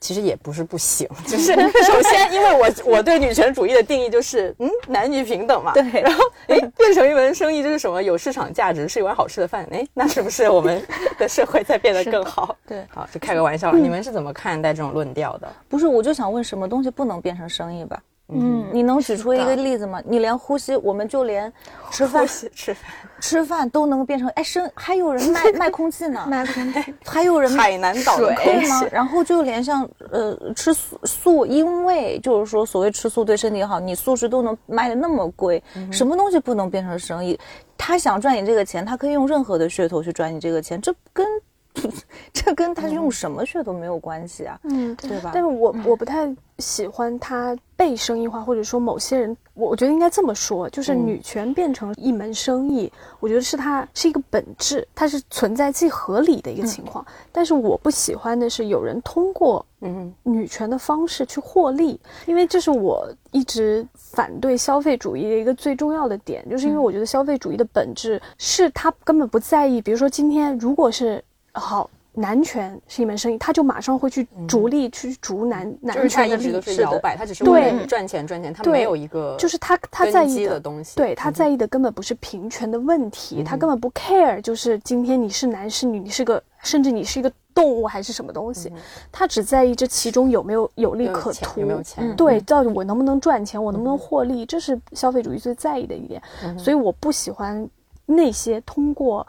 [0.00, 1.08] 其实也不是不行。
[1.26, 1.52] 就是
[1.84, 5.72] 首先，因为我我对女权主义的定义就是，嗯，男女平等嘛。
[5.72, 9.66] 对然后，哎，变成一门生意，就是什么有市场价值，是一碗好吃的饭。
[9.70, 10.82] 哎，那是不是我们
[11.18, 12.56] 的社会在变得更好？
[12.66, 13.78] 对好，就开个玩笑了。
[13.78, 15.48] 你们是怎么看待这种论调的？
[15.68, 18.00] 不是，我就想问，什么东西不能变成生意吧？
[18.32, 20.00] 嗯，你能举出一个例子吗？
[20.06, 21.52] 你连呼吸，我们就连
[21.90, 28.86] 吃饭吃饭，吃饭都能变成哎生，还有人卖 卖空气呢，卖空气还有人海南岛空对吗？。
[28.92, 37.38] 然后就连像呃吃素素，因为就是说所谓吃素对身体好，你素食都能卖的那么贵，什么东西不能变成生意？
[37.76, 41.26] 他想赚你这个钱，他可以用任何的噱头去赚你这个钱，这跟
[42.32, 45.30] 这跟他用什么噱头没有关系啊，嗯，对吧？
[45.34, 51.10] 但是我我不太喜欢他被生意化，或者说某些人，我我觉得应该这么说，就是嗯。
[51.10, 57.04] 女权变成一门生意，我觉得是它是一个本质，它是存在既合理的一个情况。
[57.32, 71.22] 但是我不喜欢的是有人通过嗯女权的方式去获利，因为这是我一直反对消费主义的一个最重要的点，就是因为我觉得消费主义的本质是他根本不在意，比如说今天如果是
[71.52, 71.88] 好。
[72.12, 76.48] 男权是一门生意，他就马上会去逐利、去逐男男权的利益。
[76.48, 76.82] 一直都是是的。
[76.82, 80.96] 摇摆，他只是对为了赚钱赚钱，他没有一个就是他他在意的东西。
[80.96, 88.72] 对他嗯在意的根本不是平权的问题，他根本不 care，就是今天你是男是女，你是个甚至你是一个动物还是什么东西，
[89.12, 92.14] 他只在意这其中有没有有利可图，有没有钱？
[92.16, 96.20] 对，到底我能不能赚钱，我能不能获利，这是消费主义最在意的一点。
[96.58, 97.66] 所以我不喜欢
[98.04, 99.24] 那些通过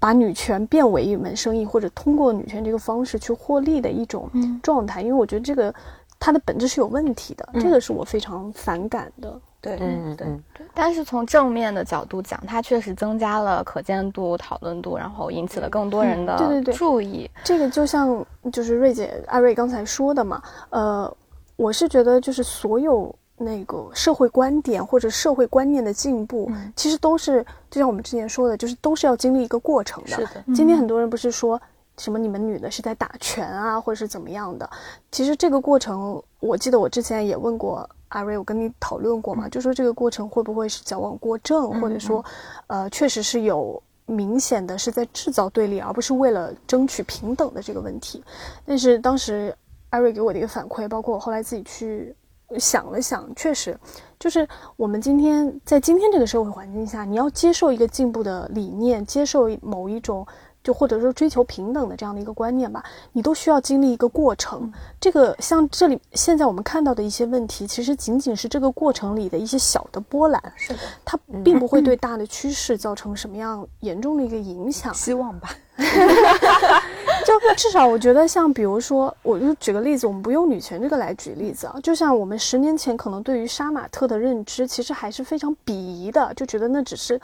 [0.00, 4.28] 把女权变为一门生意，或者通过女权这个方式去获利的一种
[4.62, 5.72] 状态，因为我觉得这个
[6.18, 9.38] 它的本质是有问题的，这个是我非常反感的。
[9.60, 10.16] 对，对，嗯。
[10.22, 10.42] 嗯
[10.72, 16.74] 但是从正面的角度讲，它确实增加了可见度、讨论度，然后引起了更多人的对对对。
[16.74, 17.30] 注意。
[17.44, 21.14] 这个就像就是瑞姐阿瑞刚才说的嘛，呃，
[21.56, 30.10] 我是觉得就是所有那个社会观点或者社会观念的进步，其实都是就像我们之前说的，就是都是要经历一个过程的。
[30.10, 31.60] 是的，今天很多人不是说
[31.96, 34.68] 什么你们女的是在打拳啊，或者是怎么样的？
[35.10, 42.22] 其实这个过程，我记得我之前也问过阿瑞，我跟你讨论过嘛，就说这个过程会不会是矫枉过正，或者说，
[42.66, 48.22] 呃，确实是有明显的是在制造对立，而不是为了争取平等的这个问题。
[48.66, 49.56] 但是当时
[49.90, 52.14] 艾瑞给我的一个反馈，包括我后来自己去
[52.58, 53.78] 想了想，确实
[54.18, 54.46] 就是
[54.76, 60.26] 我们今天在今天这个社会环境下，你要接受一个进步的理念，接受某一种。
[60.62, 64.72] 就或者说追求平等的这样的一个观念吧，你都需要经历一个过程。
[65.00, 74.92] 这个像这里现在我们看到的一些问题，其实仅仅是这个过程里的一些小的波澜，是的，它并不会对大的趋势造成什么样严重的一个影响。
[74.94, 75.50] 希望吧。
[77.24, 81.76] 就至少我觉得，像比如说，我就举个例子，我们不用女权这个来举例子啊。
[81.82, 87.18] 就像我们十年前可能对于杀马特的认知，其实还是非常鄙夷的，就觉得那只是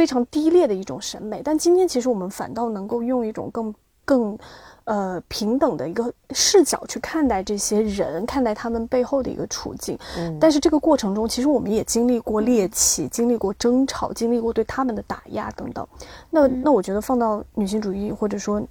[0.00, 1.42] 非常低劣的一种审美。
[1.44, 3.74] 但今天其实我们反倒能够用一种更
[4.06, 4.38] 更
[4.84, 9.98] 呃平等的一个视角去看待这些人，看待他们背后的一个处境。
[10.16, 10.38] 嗯。
[10.40, 15.86] 但是这个过程中，其实我们也经历过猎奇，经历过争吵，经历过对他们的打压等等。
[16.30, 18.62] 那那我觉得放到女性主义或者说。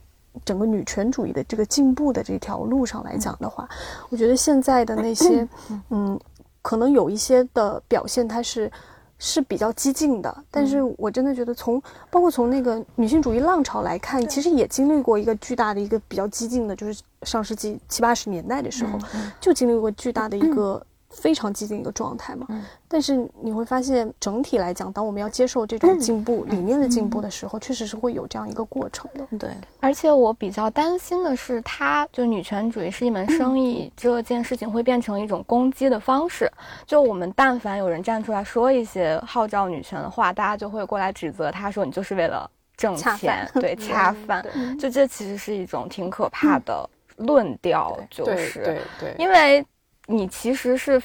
[0.46, 3.68] 整个女权主义的这个进步的这条路上来讲的话，
[4.10, 5.46] 我觉得现在的那些，
[5.90, 6.18] 嗯，
[6.62, 8.72] 可能有一些的表现，它是
[9.20, 10.36] 是比较激进的。
[10.50, 18.98] 但是我真的觉得，从包括从那个女性主义浪潮来看，其实也经历过一个巨大的一个比较激进的，就是上世纪七八十年代的时候，
[19.40, 20.84] 就经历过巨大的一个。
[21.10, 22.48] 非常激进一个状态嘛，
[22.88, 29.38] 但是你会发现整体来讲，当我们要接受这种进步理念的进步的时候，确实是会有这样一个过程的。
[29.38, 29.50] 对，
[29.80, 36.50] 而且我比较担心的是，它就女权主义是一门生意，这件事情会变成一种攻击的方式。
[36.86, 44.46] 就我们但凡有人站出来说一些号召女权的话，大家就会过来指责他说你就是为了挣钱，对， 恰饭。
[44.80, 46.88] 就这其实是一种挺可怕的
[47.18, 49.66] 论调，就是对对，因为。
[50.12, 51.00] 你其实是，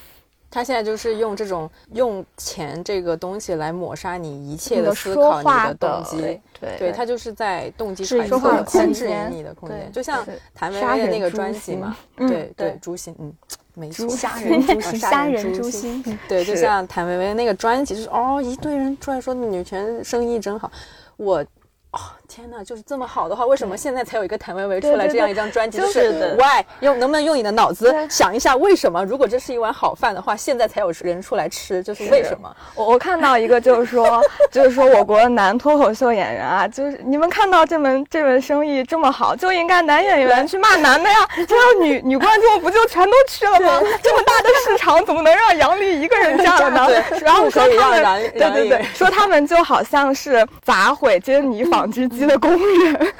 [0.50, 6.40] 他现在就是用这种用钱这个东西来抹杀你一切的思考、你的动机。
[6.58, 9.92] 对，对他就是在动机揣测、控制你的空间。
[9.92, 13.30] 就像谭维维的那个专辑嘛，对对，诛心，嗯，
[13.74, 16.18] 没错，杀人诛心，杀人诛心。
[16.26, 20.72] 对，就像谭维维的那个专辑，就是哦，一堆人出来说女权生意真好，
[21.18, 21.44] 我。
[21.90, 25.78] 哦天哪，就是这么好的话，为什么现在才有一个谭维维出来这样一张专辑？
[25.78, 32.52] 就是 why 用能不能用你的脑子想一下，为什么如果这是一碗好饭的话，现在才有人出来吃，就是为什么？
[32.74, 34.20] 我我看到一个就是说，
[34.50, 41.16] 就是说我国的男脱口秀演员啊，就是你们看到这门这门生意这么好，就应该男演员去骂男的呀，
[41.46, 43.80] 这样女女观众不就全都去了吗？
[44.02, 47.04] 这么大的市场，怎么能让杨笠一个人占了呢？
[47.20, 52.23] 然后说他们，对对对，说他们就好像是砸毁珍妮纺织机。
[52.26, 53.12] 的工人，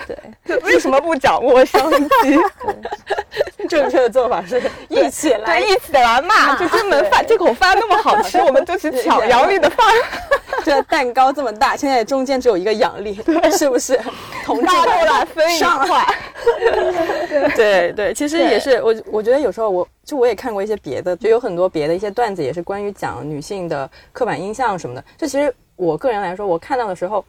[0.46, 2.38] 对， 为什么不掌握商机？
[3.68, 6.55] 正确的做法是一起来，对一起来骂。
[6.57, 9.86] 就这门饭，这口饭那么好吃，我们就去抢杨丽的饭。
[10.62, 13.18] 这蛋糕这么大，现在中间只有一个杨丽，
[13.57, 13.98] 是不是？
[14.44, 16.07] 同志们来分一块。
[17.57, 25.02] 对对，其实也是我，我觉得有时候我就我也看过一些别的，就有很多别的一些段子，也是关于讲女性的刻板印象什么的。
[25.16, 27.24] 就其实我个人来说，我看到的时候。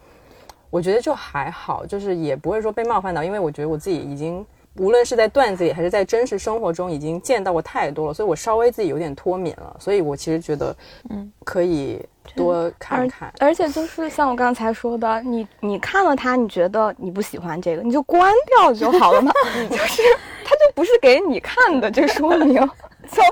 [0.70, 4.44] 我觉得就还好，就是也不会说被冒犯到，因为我觉得我自己已经
[4.78, 10.76] 无论是在段子里还是在真实生活中已经见到过太多了，所以我稍微自己有点脱敏了，所以我其实觉得，
[11.08, 12.04] 嗯，可以
[12.34, 13.32] 多看看。
[13.38, 19.32] 而且就是像我刚才说的，你你看了它，你觉得你不喜欢这个，你就关掉就好了嘛，
[19.70, 20.02] 就是
[20.44, 23.22] 它就不是给你看的，这说明就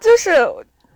[0.00, 0.32] 就是。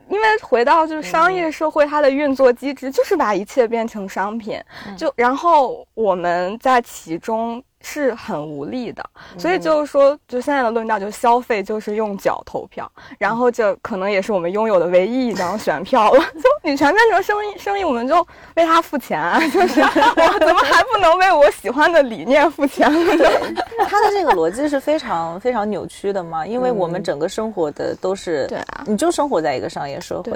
[0.09, 4.61] 因为回到就是商业社会，它的运作机制就是把一切变成商品，
[4.97, 7.63] 就然后我们在其中。
[7.89, 9.03] 是很无力的，
[9.39, 16.19] 所以就是说，就现在的论调，就消费就是用脚投票，然后这可能也是我们拥有的唯一一张选票了。
[16.35, 18.27] 就女权变成生意，生意我们就
[18.57, 23.13] 为他付钱啊，就是我怎么还不能为我喜欢的理念付钱呢？
[23.89, 30.33] 他的这个逻辑是非常非常扭曲的嘛，因为我们整个生活的都是，对啊，你就生活在一个商业社会。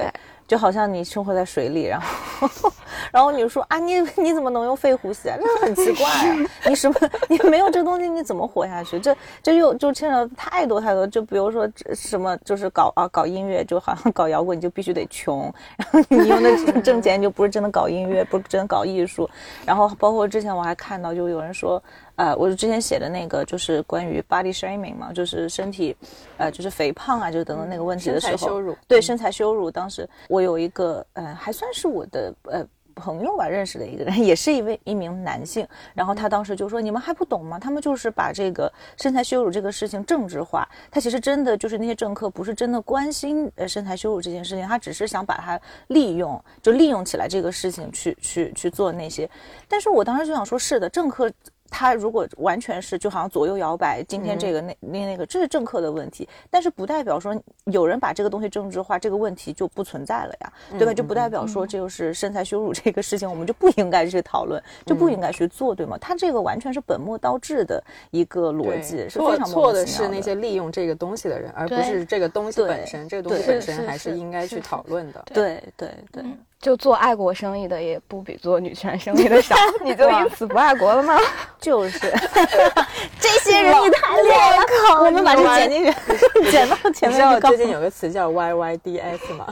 [0.51, 2.73] 就好像你生活在水里，然后，
[3.13, 5.39] 然后你说啊，你你怎么能用肺呼吸啊？
[5.41, 6.37] 这很奇怪啊！
[6.67, 6.97] 你什么？
[7.29, 8.99] 你没有这东西，你怎么活下去？
[8.99, 11.07] 这这又就牵扯太多太多。
[11.07, 19.31] 就比如说什么，就是搞啊搞音乐，就好像搞摇滚，你就必须得穷，然后你用那挣钱，就不是真的搞音乐，不是真的搞艺术。
[19.65, 21.81] 然后包括之前我还看到，就有人说。
[22.21, 25.97] 呃，我之前写的那个就是关于 body shaming 嘛，就是身体，
[26.37, 29.71] 呃，就是肥胖啊，就等等那个问题的时候，羞辱，对身材羞辱。
[29.71, 32.63] 当时我有一个，呃，还算是我的，呃，
[32.95, 37.59] 朋友吧认识的一个人， 也是一位一名男性，然后他当时就说：“你们还不懂吗？
[37.59, 40.69] 他们就是把这个身材羞辱这个事情政治化。
[40.91, 49.27] 他其实真的就是那些政客不是真的关心呃身材羞辱这件事情，他只是想把它利用，就利用起来这个事情去去去做那些。
[49.67, 51.33] 但是我当时就想说，是的，政客。”
[51.71, 57.35] 他如果完全是就好像左右摇摆，今天这个那那那个，这是政客的问题，但是不代表说
[57.67, 60.93] 有人把这个东西政治化，这个问题就不存在了呀，对吧？
[60.93, 65.97] 就不代表说这就是身材羞辱这个事情，我们就不应该去讨论，就不应该去做，对吗？
[65.99, 73.09] 他这个完全是本末倒置的一个逻辑，是非错常错的是那些利用这个东西的人，而不是这个东西本身。
[73.09, 75.25] 这个东西本身还是应该去讨论的。
[75.33, 76.25] 对对对。
[76.61, 81.19] 就做爱国生意的也不比做女权生意的少， 你就因此不爱国了吗？
[81.59, 81.99] 就是
[83.19, 84.65] 这些人，你太厉害了！
[85.03, 89.47] 我们把这剪进去，剪到前你知道最近有个词叫 YYDS 吗？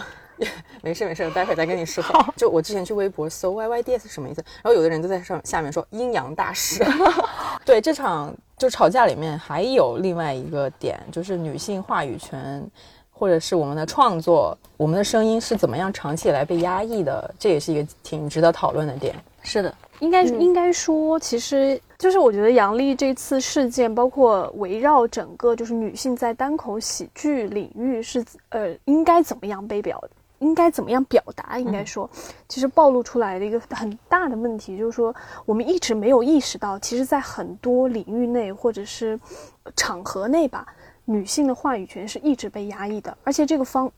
[0.82, 2.04] 没事没事，待会儿再跟你说。
[2.36, 6.84] 就我之前去微博搜 YYDS 是什么意思，然后有的人就在上下面说阴阳大师。
[7.64, 12.64] 对，这场就吵架里面还有另外一个点，就是女性话语权，
[13.18, 19.14] 或者是我们的创作，我们的声音是怎么样长期以来被压抑的，这也是一个挺值得讨论的点。
[19.42, 30.02] 是的，应该、应该说，其实就是我觉得杨笠这次事件，包括围绕整个就是女性在单口喜剧领域是呃应该怎么样被表，
[30.40, 32.08] 应该怎么样表达，应该说，
[32.48, 35.14] 其实暴露出来的一个很大的问题，就是说
[35.46, 39.18] 我们一直没有意识到，其实，在很多领域内或者是
[39.76, 40.66] 场合内吧，
[41.08, 43.90] 女性的话语权是一直被压抑的，而且这个方。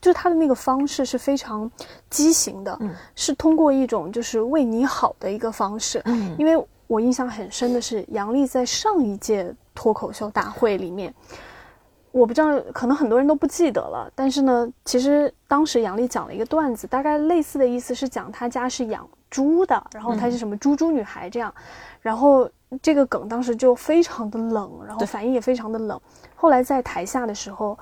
[0.00, 1.68] 就是他的那个方式是非常
[2.08, 2.78] 畸形的，
[3.16, 6.00] 是通过一种就是为你好的一个方式。
[6.04, 11.12] 嗯因为我印象很深的是，杨笠在上一届脱口秀大会里面，
[12.12, 14.08] 我不知道，可能很多人都不记得了。
[14.14, 21.52] 但是呢，其实当时杨笠讲了一个段子，大概类似的意思是讲他家是养猪的，然后她是什么猪猪女孩这样，
[22.00, 22.48] 然后
[22.82, 26.00] 这个梗当时就非常的冷，然后反应也非常的冷。
[26.34, 27.78] 后来在台下的时候，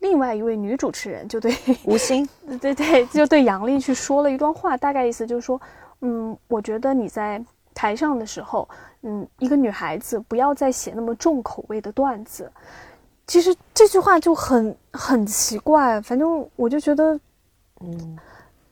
[0.00, 1.54] 另外一位女主持人就对
[1.84, 2.28] 吴昕，
[2.60, 5.60] 对对，就对杨笠去说了一段话，大概意思就是说，
[6.00, 7.42] 嗯，我觉得你在
[7.74, 8.68] 台上的时候，
[9.02, 12.50] 嗯，一个女孩子不要再写那么重口味的段子。
[13.26, 17.18] 其实这句话就很很奇怪，反正我就觉得，
[17.80, 18.18] 嗯，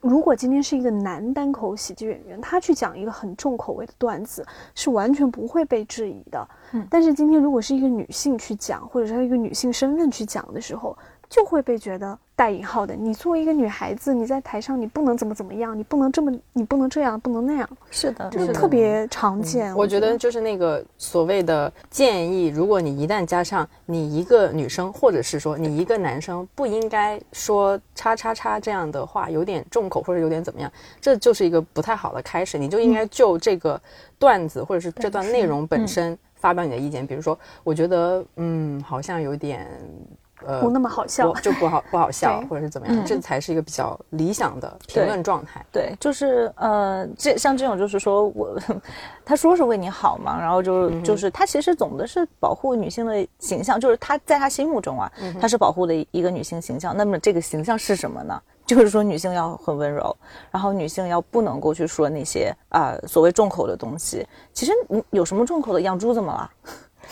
[0.01, 6.49] 如果今天是一个男单口喜剧演员，他去讲一个很重口味的段子，是完全不会被质疑的。
[6.72, 10.96] 嗯但是今天如果是一个女性去讲，或者是一个女性身份去讲的时候，
[11.28, 19.76] 就会被觉得带引号的，你作为一个女孩子，你在台上你不能怎么怎么样，你不能这么，你不能这样，不能那样，是的，就是特别常见。
[19.76, 32.56] 我觉得就是那个所谓的建议，如果你一旦加上你一个女生，或者是说你一个男生，不应该说叉叉叉这样的话，有点重口或者有点怎么样，这就是一个不太好的开始。
[32.56, 33.78] 你就应该就这个
[34.18, 39.66] 段子或者是这段内容本身发表你的意见，比如说，我觉得嗯，好像有点。
[40.47, 45.64] 呃，不那么好笑就不好不好 笑，或者是怎么样，这才是一个比较理想的评论状态。
[45.72, 48.57] 对，就是呃，这像这种就是说我，
[49.24, 55.11] 他说是为你好嘛，然后就就是他其实总的是保护女性的形象，就是他在他心目中啊，
[55.41, 56.97] 他是保护的一个女性形象。
[56.97, 58.41] 那么这个形象是什么呢？
[58.64, 60.14] 就是说女性要很温柔，
[60.51, 64.26] 然后女性要不能够去说那些啊、所谓重口的东西。
[64.53, 65.80] 其实你有什么重口的？
[65.80, 66.51] 养猪怎么了？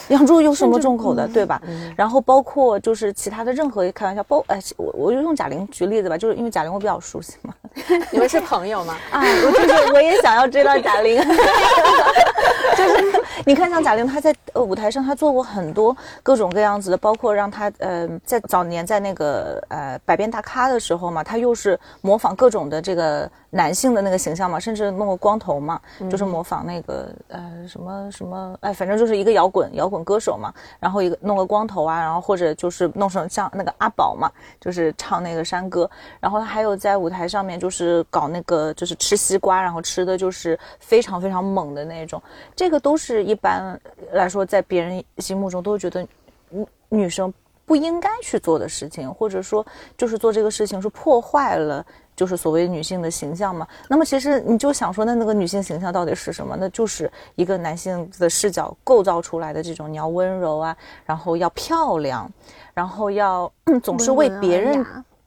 [0.09, 1.61] 养猪有什么重口的，对吧？
[1.97, 7.55] 然后包括就是其他的任何开玩笑，包哎，我我就用贾玲举例子吧，就是因为贾玲我比较熟悉嘛，
[8.11, 8.97] 你们是朋友吗？
[9.11, 11.21] 啊，我就是我也想要追到贾玲，
[12.77, 25.81] 就是你看像贾玲，她在呃舞台上，她做过很多各种各样子的，包括让她呃在早年在那个呃百变大咖的时候嘛，她又是模仿各种的这个男性的那个形象嘛，甚至弄个光头嘛，
[26.11, 34.31] 就是模仿那个呃什么什么哎，反正就是一个摇滚摇滚歌手嘛，然后一个弄个光头啊，然后或者就是弄成像那个阿宝嘛，
[34.61, 35.91] 就是唱那个山歌，
[36.21, 42.23] 然后他还有在舞台上面就是搞那个就是吃西瓜，然后吃的就是非常非常猛的那种，
[42.55, 43.81] 这个都是一般
[44.13, 46.07] 来说在别人心目中都觉得
[46.51, 47.33] 女女生
[47.65, 49.65] 不应该去做的事情，或者说
[49.97, 51.85] 就是做这个事情是破坏了。
[52.17, 56.57] 就是所谓女性的形象嘛，那么其实你就想说，那那个女性形象到底是什么？
[56.59, 62.29] 那就是一个男性的视角构造出来的这种，你要温柔啊，然后要漂亮，
[62.73, 63.53] 然后要
[63.83, 64.85] 总是为别人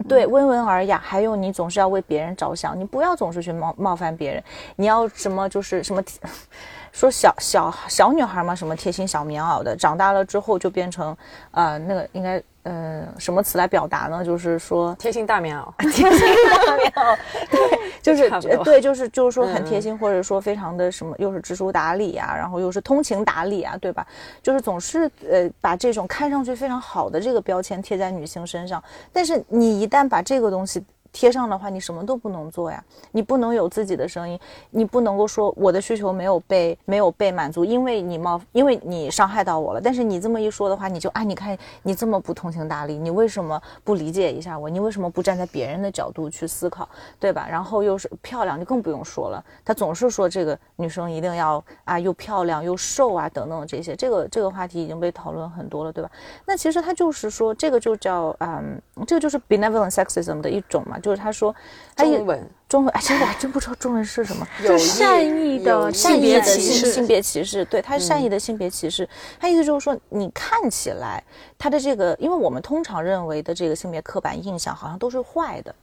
[0.08, 4.44] 对，温文尔雅，还有你总是要为别人着想，你不要总是去冒冒犯别人，
[4.78, 6.02] 你要什么就是什么，
[6.92, 11.16] 说小小小女孩嘛，什么贴心小棉袄的，长大了之后就变成，
[11.52, 14.24] 呃，那个应该呃什么词来表达呢？
[14.24, 16.28] 就是说贴心大棉袄， 贴心
[16.66, 17.18] 大棉袄，
[17.50, 18.30] 对，就是
[18.64, 24.06] 对，就是就是说很嗯贴心，或者说非常的什么，又是知书达理啊，然后又是通情达理啊，对吧？
[24.42, 28.84] 就是总是呃把这种看上去非常好的这个标签贴在女性身上，
[29.14, 34.40] 但是你一旦把这个东西贴上的话，你什么都不能做呀，你不能有自己的声音，
[34.70, 39.82] 你不能够说我的需求没有被没有被满足，因为你冒，因为你伤害到我了。
[39.82, 44.70] 但是你这么一说的话，你就啊，你看你这么不通情达理，你为什么不理解一下我？
[44.70, 46.88] 你为什么不站在别人的角度去思考，
[47.20, 47.48] 对吧？
[47.50, 56.12] 然后又是漂亮，就更不用说了，他总是说这个女生一定要啊又漂亮又瘦啊等等这些，这个这个话题已经被讨论很多了，对吧？
[56.46, 61.56] 那其实他就是说，这个就叫嗯，这个就是 benevolent sexism 的一种嘛，就是他说，
[61.96, 62.50] 中文。
[62.70, 64.48] 中文，哎，其实我还真不知道中文是什么。
[64.64, 69.10] 有善意的性善意的别歧视性性别歧视，对，他是善意的性别歧视。
[69.40, 71.22] 他意思就是说，你看起来
[71.58, 75.74] 他的这个，因为我们通常认为的这个性别刻板印象好像都是坏的，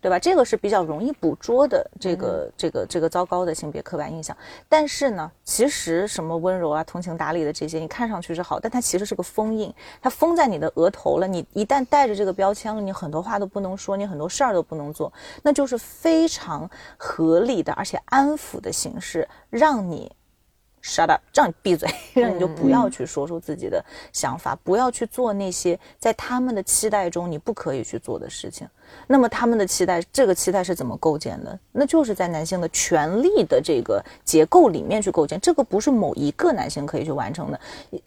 [0.00, 0.20] 对吧？
[0.20, 4.36] 这个是比较容易捕捉的这个、这个这个糟糕的性别刻板印象。
[4.68, 11.26] 但是呢，其实什么温柔啊、通情达理的这些，你看上去是好，但它其实是个封印，它封在你的额头了。
[11.26, 16.68] 你一旦带着这个标签了，你很多话都不能说，你很多事儿都不能做，那就是非常常
[16.98, 20.14] 合理的，而且安抚的形式，让你
[20.86, 28.68] shut up，让你闭嘴， 让你就不要去说出自己的想法，不要去做那些在他们的期待中你不可以去做的事情。
[29.08, 31.58] 那么他们的期待，这个期待是怎么构建的？
[31.72, 37.60] 那就是在男性的权利的这个结构里面去构建，这个不是某一个男性可以去完成的。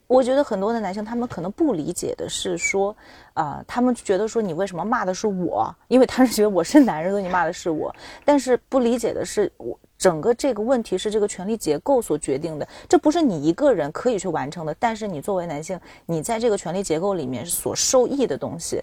[0.06, 2.96] 我觉得很多的男性他们可能不理解的是说，
[3.34, 5.74] 啊、他们觉得说你为什么骂的是我？
[5.88, 7.94] 因为他是觉得我是男人，所以你骂的是我。
[8.24, 9.78] 但是不理解的是我。
[10.00, 14.74] 整个这个问题是这个权力结构所决定的，这不是你一个人可以去完成的。
[14.78, 18.82] 但是你作为男性，你在这个权力结构里面所受益的东西，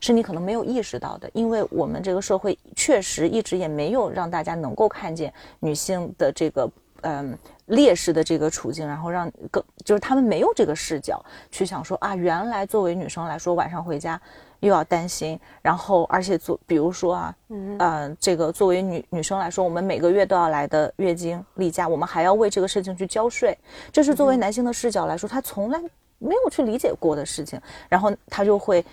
[0.00, 6.68] 是你可能没有意识到的，因为我们这个社会确实一直也没有让大家能够看见女性的这个
[7.02, 14.20] 嗯劣势的这个处境，然后让更就是他们没有这个视角去想说啊，原来作为女生来说，晚上回家
[14.60, 23.56] 又要担心，然后而且做比如说啊，嗯呃，这个作为女女生来说，我们每个月都要来的月经例假，我们还要为这个事情去交税，
[23.90, 25.80] 这是作为男性的视角来说，他从来
[26.18, 28.84] 没有去理解过的事情，然后他就会。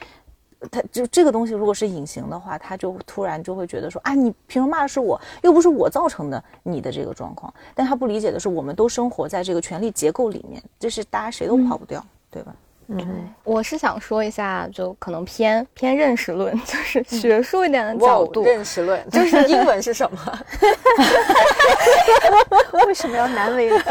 [0.72, 5.22] 他就这个东西，如果是隐形的话，他就突然就会觉得说啊，你凭什么骂的是我？
[5.44, 7.54] 又不是我造成的你的这个状况。
[7.76, 12.56] 但他不理解的是，我们都生活在这个权力结构里面，这是大家谁都跑不掉，对吧？
[13.44, 18.44] 我是想说一下，就可能偏偏认识论， 就是学术一点的角度。
[18.44, 20.40] 认识论，就是 英文是什么？
[22.86, 23.82] 为什么要难为人？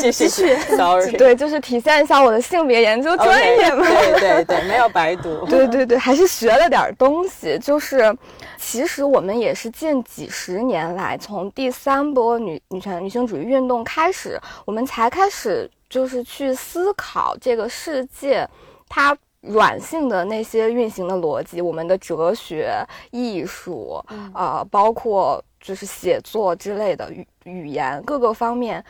[0.00, 3.86] 继续，sorry，对，就是体现一下我的性别研究专业嘛。
[3.86, 5.46] 对对对，没有白读。
[5.46, 7.58] 对对对，还是学了点儿东西。
[7.58, 8.16] 就是，
[8.56, 18.48] 其实我们也是近几十年来，从第三波女女权女性主义运动开始，我们才开始就是去思考这个世界
[18.88, 28.82] 它软性的那些运行的逻辑，我们的哲学、艺术，呃，包括就是写作之类的语语言各个方面。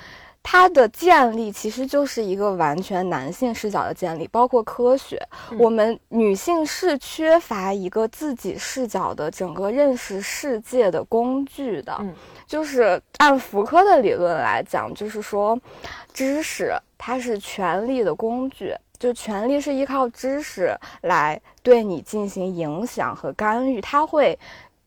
[0.43, 5.21] 它的建立其实就是一个完全男性视角的建立，包括科学。
[5.59, 11.95] 我们女性是缺乏一个自己视角的整个认识世界的工具的。
[12.01, 12.15] 嗯
[12.47, 15.57] 就是按福柯的理论来讲，就是说，
[16.13, 24.39] 知识它是权力的工具，就权力是依靠知识来对你进行影响和干预，它会。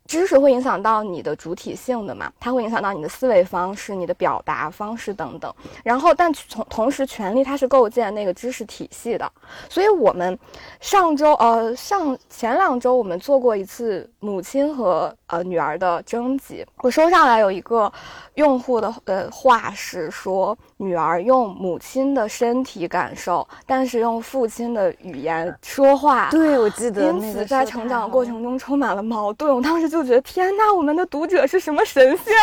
[0.06, 5.54] 知识会影响到你的主体性的嘛，它会影响到你的思维方式、你的表达方式等等。
[5.84, 9.32] 然后，但从同时，权力它是构建那个知识体系的。
[9.70, 10.38] 所以，我们
[10.80, 17.92] 上周呃上前两周我们做过一次母亲和呃女儿的征集，我收上来有一个
[18.36, 26.30] 用户的呃话是说，女儿用母亲的身体感受，但是用父亲的语言说话。
[26.30, 29.56] 对，我记得因此，在成长过程中充满了矛盾。
[29.56, 32.34] 我当时就觉得，天呐，我们的读者是什么神仙？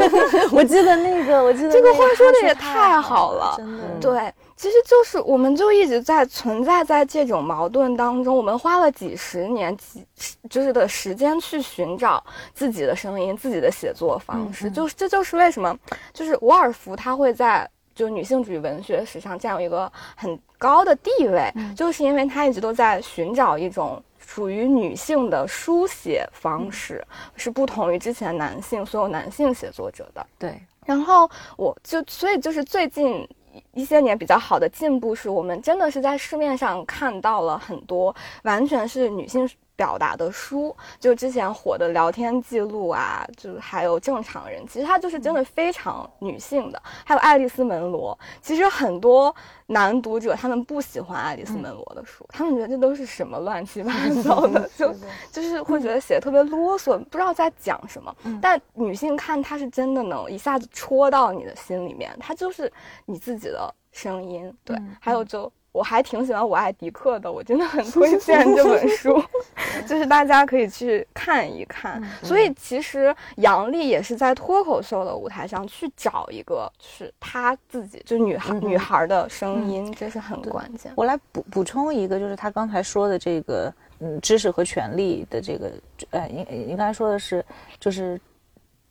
[0.52, 3.82] 我记得那个，我记得这个话说的也太太好了真的。
[3.98, 8.36] 对，其实就是我们就一直在存在在这种矛盾当中。
[8.36, 10.06] 我们花了几十年、几
[10.50, 14.70] 就是的时间去寻找自己的声音、自己的写作方式。
[14.70, 15.74] 就是这就是为什么，
[16.12, 24.02] 就是伍尔夫他会在就女性主义文学史上占有一个很高的地位，就是因为他一直都在寻找一种。
[24.28, 27.02] 属于女性的书写方式
[27.34, 30.24] 是不同于之前男性所有男性写作者的。
[30.38, 33.26] 对，然后我就所以就是最近
[33.72, 39.48] 一些年比较好的进步是我们真的是在市面上看到了很多完全是女性
[39.78, 46.82] 表达的书，就之前火的聊天记录啊，就是还有正常人，其实它就是真的非常女性的。
[47.04, 49.32] 还有《爱丽丝门罗》，其实很多
[49.66, 53.92] 男读者他们不喜欢《爱丽丝门罗》的书，他们觉得这都是什么乱七八
[54.24, 54.92] 糟的，就
[55.30, 58.12] 就是会觉得写的特别啰嗦，不知道在讲什么。
[58.42, 62.72] 但女性看它是真的能一下子戳到你的心里面，它就是
[63.06, 64.52] 你自己的声音。
[64.64, 65.52] 对，还有就。
[65.78, 69.22] 我还挺喜欢《我爱迪克》的，我真的很推荐这本书，
[69.86, 72.02] 就是大家可以去看一看。
[72.20, 80.90] 所以其实杨笠也是在脱口秀的舞台上去找一个，就是她自己，就是女孩女孩的声音，这是很关键。
[80.96, 85.70] 我来补补充一个，就是他刚才说的这个，嗯，知识和权利的这个，
[86.10, 87.44] 呃，应应该说的是，
[87.78, 88.20] 就是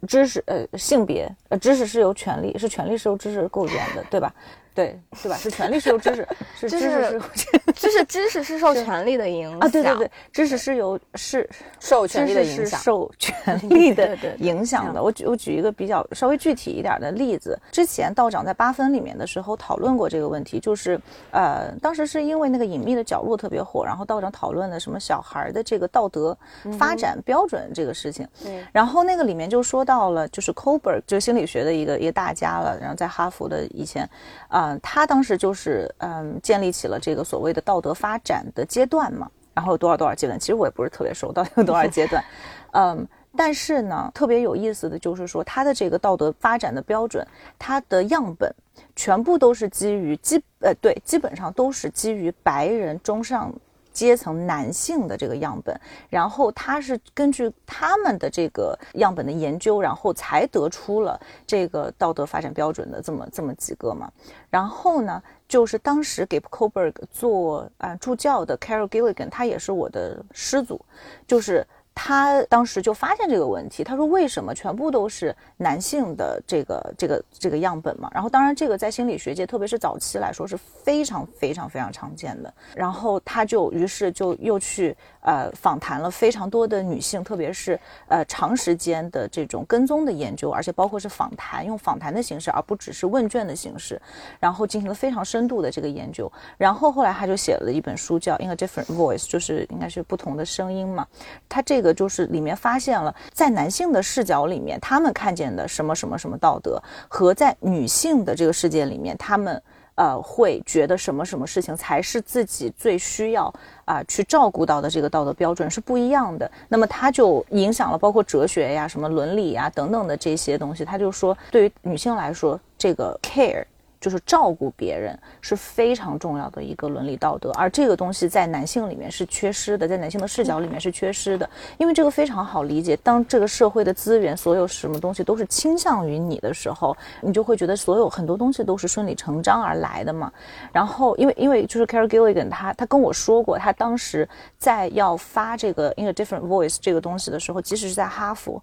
[0.07, 4.33] 知识，呃，性别，呃，知识是由权利，是权利是由知识构建的，对吧？
[4.77, 5.35] 对对吧？
[5.37, 9.67] 是权利是由知识， 是知识是就是知识是 受权力的影响啊！
[9.67, 11.49] 对对对，知识是由是
[11.79, 15.01] 受权力的影响，受权力的影响 的。
[15.01, 17.59] 我举我举一个比较稍微具体一点的例子。
[17.71, 20.99] 之前道长在八分里面的时候讨论过这个问题，就是
[21.31, 26.37] 呃，当时是因为那个隐秘的角落特别火，然后道长讨论的什么小孩的这个道德
[26.77, 28.27] 发展标准这个事情。
[28.43, 34.07] 对，然后那个里面就说到了，就是 Kohlberg 就是心理学的一个一个大家了，然后在哈佛的以前
[34.49, 34.66] 啊。
[34.67, 42.23] 嗯，他当时就是嗯，建立起了这个所谓的道德发展的阶段嘛，然后有多少多少阶段，其实我也不是特别熟，到底有多少阶段，
[42.73, 47.25] 嗯，但是呢，特别有意思的就是说，他的这个道德发展的标准，
[47.57, 48.53] 他的样本
[48.95, 53.53] 全部都是基于基呃对，基本上都是基于白人中上。
[53.97, 55.75] 阶层男性的这个样本，
[56.07, 64.07] 然后他是根据他们的这个样本的研究，然后才得出了这个道德发展标准的这么这么几个嘛。
[64.51, 70.79] 然后呢，就是当时给 Coburg 做啊助教的 Carol Gilligan，他也是我的师祖，
[71.25, 71.65] 就是。
[71.99, 82.53] 他当时就发现这个问题，他说：“为什么全部都是男性的这个这个这个样本嘛？”然后，当然这个在心理学界，特别是早期来说是非常非常非常常见的。
[82.75, 93.99] 然后他就于是就又去呃访谈了非常多的女性，特别是呃长时间的这种跟踪的研究，而且包括是访谈，用访谈的形式，而不只是问卷的形式，
[94.39, 96.31] 然后进行了非常深度的这个研究。
[96.59, 101.07] 然后后来他就写了一本书，叫《In a Different Voice》，就是应该是不同的声音嘛。
[101.49, 101.86] 他这个。
[101.93, 109.61] 就是里面发现了，在男性的视角里面，他们看见的什么什么什么道德，和在女性的这个世界里面，他们
[109.95, 113.51] 呃会觉得什么什么事情才是自己最需要
[113.85, 116.49] 啊去照顾到的这个道德标准是不一样的。
[116.69, 120.85] 那么他就影响了包括哲学呀、什么伦理呀等等的这些东西。
[120.85, 123.63] 他就说，对于女性来说，这个 care。
[123.99, 131.49] 就是照顾别人是非常重要的一个伦理道德，而这个东西在男性里面是缺失的，在男性的视角里面是缺失的。
[131.77, 140.31] 因为这个非常好理解，当这个社会的资源，所有什么东西都是倾向于你的时候，你就会觉得所有很多东西都是顺理成章而来的嘛。
[140.71, 144.27] 然后，因为因为就是 Carol Gilligan 他他跟我说过，他当时
[144.57, 148.61] 在要发这个 In a Different Voice 这个东西的时候，即使是在哈佛。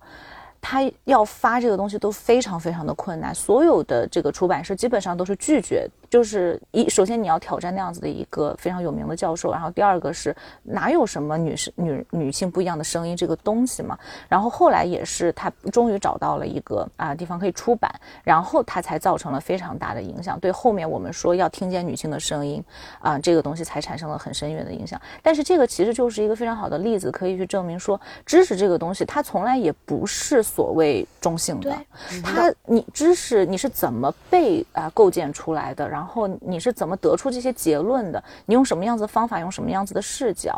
[0.64, 5.86] 他要发这个东西都非常非常的困难，所有的这个出版社基本上都是拒绝。
[6.14, 13.98] 就是一，首先你要挑战那样子的一个非常有名的教授，然后第二个是哪有什么女士女女性不一样的声音这个东西嘛？
[14.28, 17.92] 然后后来也是他终于找到了一个啊地方可以出版，
[18.22, 20.38] 然后他才造成了非常大的影响。
[20.38, 22.62] 对后面我们说要听见女性的声音
[23.00, 25.00] 啊，这个东西才产生了很深远的影响。
[25.20, 31.76] 但是这个其实就是一个非常好的例子，可以去证明说知识这个东西它从来也不是所谓中性的，
[32.22, 36.03] 它你知识你是怎么被啊构建出来的，然后。
[36.04, 38.22] 然后你是怎么得出这些结论的？
[38.44, 40.54] 你用什么样子的方法，用什么样子的视角，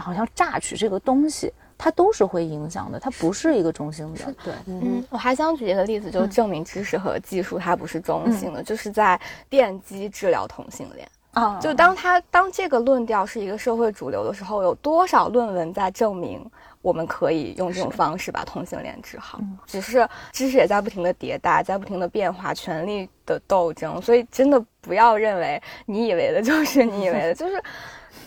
[0.00, 4.34] 好像榨取这个东西，它都是会影响的，它不是一个中性的。
[4.42, 9.18] 对，嗯，我还想举一个例子，就证明知识和技术它不是中性的，就是在
[9.48, 11.56] 电击治疗同性恋啊。
[11.60, 16.44] 就当它当这个论调是一个社会主流的时候，有多少论文在证明？
[16.82, 27.62] 我们可以用这种方式把同性恋治好，只是知识也在不停的迭代，在不停的变化，权力的斗争，所以真的不要认为你以为的就是你以为的， 就是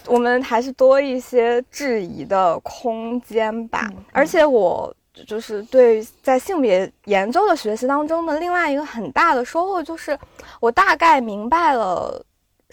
[0.05, 3.91] 我们还是多一些质疑的空间吧。
[4.11, 4.95] 而且我
[5.27, 10.17] 就是对在性别研究的学习当中的另外一个很大的收获，就是
[10.59, 12.23] 我大概明白了。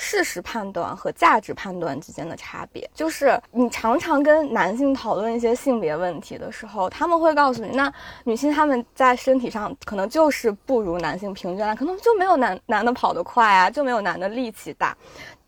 [0.02, 7.92] 事实判断和价值判断之间的差别，就是你常常跟男性讨论一些性别问题的时候，他们会告诉你，那
[8.24, 14.96] 女性他们在身体上可能就是不如男性平均啊，可能就没有男男的跑得快啊，就没有男的力气大。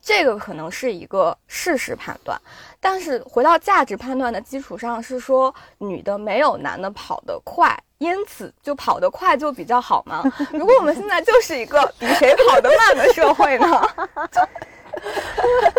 [0.03, 2.39] 这个可能是一个事实判断，
[2.79, 7.73] 但是回到价值判断的基础上，是说女的没有男的跑得快，
[8.03, 10.23] 因此就跑得快就比较好吗？
[10.53, 13.67] 如果我们现在就是一个比谁跑得慢的社会呢？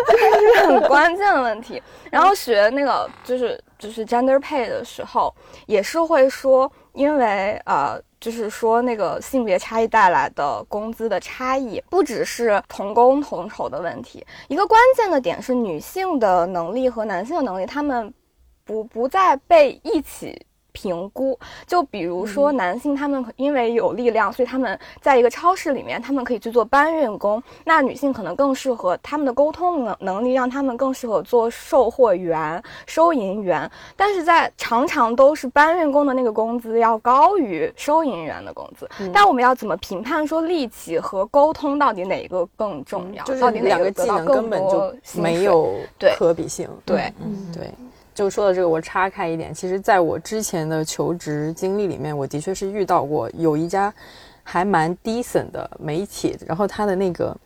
[0.06, 1.80] 这是很关键的问题。
[2.10, 5.32] 然后学那个就是就是 gender pay 的时候，
[5.66, 18.12] 也是会说，因为呃，就是说那个性别差异带来的工资的差异，不只是同工同酬的问题，一个关键的点是女性的能力和男性的能力，他们
[18.64, 20.46] 不不再被一起。
[20.74, 27.42] 评估，就比如说男性，他们因为有力量，所以他们在一个超市里面，他们可以去做搬运工。
[27.64, 33.70] 那女性可能更适合他们的沟通能能力，让他们更适合做售货员、收银员。
[33.96, 38.88] 但是在常常都是搬运工的那个工资要高于收银员的工资。
[39.12, 43.24] 但我们要怎么评判说力气和沟通到底哪一个更重要？
[43.24, 45.76] 就是到底哪两个技能根本就没有
[46.18, 46.68] 可比性。
[46.84, 47.72] 对嗯，对。
[48.14, 53.92] 就说到这个，我岔开一点，其实在我之前的求职经历里面，我的确是遇到过有一家
[54.44, 57.36] 还蛮 decent 的媒体，然后它的那个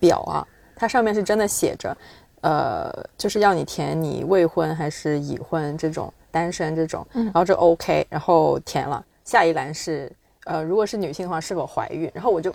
[0.00, 1.96] 表啊，它上面是真的写着，
[2.40, 10.10] 呃，就是要你填你未婚还是已婚这种单身这种，然后这 OK，然后填了，下一栏是
[10.44, 12.52] 呃，如果是女性的话是否怀孕，然后我就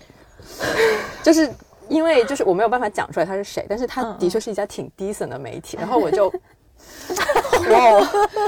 [1.23, 1.49] 就是
[1.87, 6.29] 因为就是我没有办法讲出来他是谁，但是他的确是一家挺 decent 的媒体，然后我就。
[7.71, 7.99] 哇，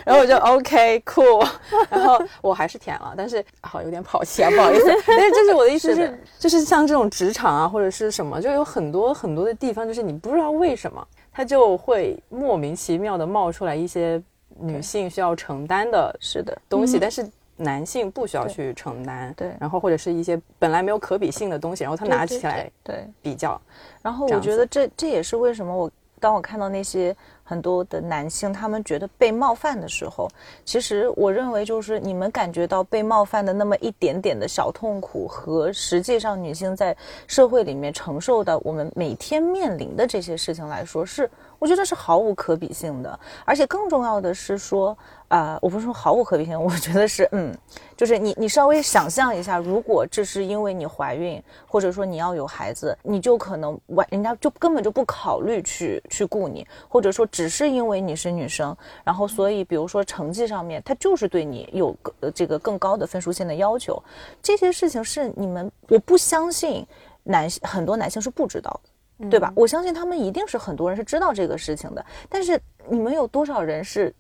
[0.06, 1.48] 然后我就 OK cool，
[1.90, 4.86] 然后我还是舔了，但是好有点跑题啊，不好意思。
[5.08, 14.22] 但是这是我的意思是，就是像这种职场啊或者是什么，就有很多很多的地方，就是你不知道为什么，它就会莫名其妙的冒出来一些
[14.60, 19.34] 女性需要承担的是的，东西，但是男性不需要去承担。
[19.38, 23.06] 对然后或者是一些本来没有可比性的东西，然后他拿起来对。
[23.22, 23.60] 比较。
[24.02, 25.90] 然后我觉得这这也是为什么我
[26.20, 30.30] 当我看到那些很多的男性，他们觉得被冒犯的时候，
[30.64, 36.96] 其实我认为就是你们感觉到被冒犯的那么一点点的小痛苦，和实际上女性在
[37.28, 41.30] 社会里面承受的我们每天面临的这些事情来说，是
[41.64, 43.18] 我觉得是毫无可比性的。
[43.46, 44.98] 而且更重要的是说，
[45.30, 47.58] 啊、我不是说毫无可比性， 我觉得是嗯，
[47.96, 64.04] 就是你你稍微想象一下，如果这是因为你怀孕，或者说你要有孩子，你就可能完，人家就根本就不考虑去去雇你，或者说只是因为你是女生，然后所以比如说成绩上面，他就是对你有个这个更高的分数线的要求，
[64.42, 66.86] 这些事情是你们，我不相信
[67.24, 68.90] 男性很多男性是不知道的。
[69.30, 69.52] 对吧？
[69.56, 72.60] 我相信他们一定是很多人是知道这个事情的，但是
[72.90, 74.14] 你们有多少人是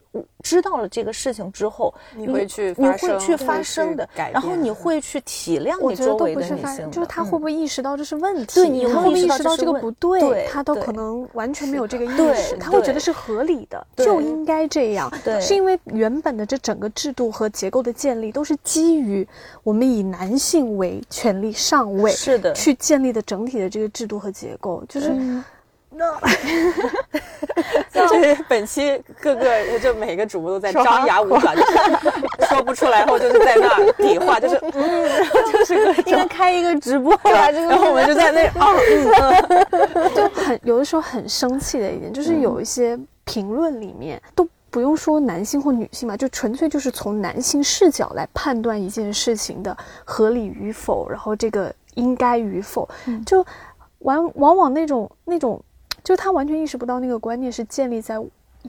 [0.44, 8.56] 知道了这个事情之后，你会去你会发声去发会去生的改，然后你会去体谅我觉得都你周围不是发现，的女性的，就是他会不会意识到这是问题？
[8.56, 10.20] 对你他会不会会意识到这个不对？
[10.20, 15.12] 对他都可能完全没有这个意识，他会觉得是合理的，就应该这样。
[15.24, 19.28] 对是因为原本的这整个制度和结构的建立都是基于
[19.64, 25.12] 我们以男性为权力上位，是的去建立的整体的这个制度和结构，就是
[27.94, 31.78] 就是本期各个就每个主播都在张牙舞爪，就是
[32.50, 36.28] 说不出来，然后就是在那儿比划，就是嗯，就是各应该种。
[36.28, 38.74] 开一个直播把这个然后我们就在那啊，
[39.72, 52.90] 嗯，就很有的时候很生气的一点，就是有一些评论里面都不用说男性或女性嘛，就纯粹就是从男性视角来判断一件事情的合理与否，然后这个应该与否，
[53.26, 53.46] 就
[54.00, 55.64] 往往往那种那种，
[56.04, 58.20] 就他完全意识不到那个观念是建立在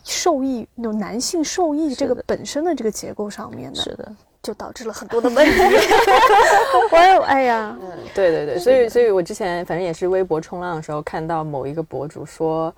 [0.02, 4.12] 受益那种男性受益这个本身的这个结构上面的，是的，
[4.42, 5.52] 就导致了很多的 问题。
[6.90, 12.74] 我也哎呀，嗯对对对，所以所以我之前反正也是微博冲浪的时候看到某一个博主说，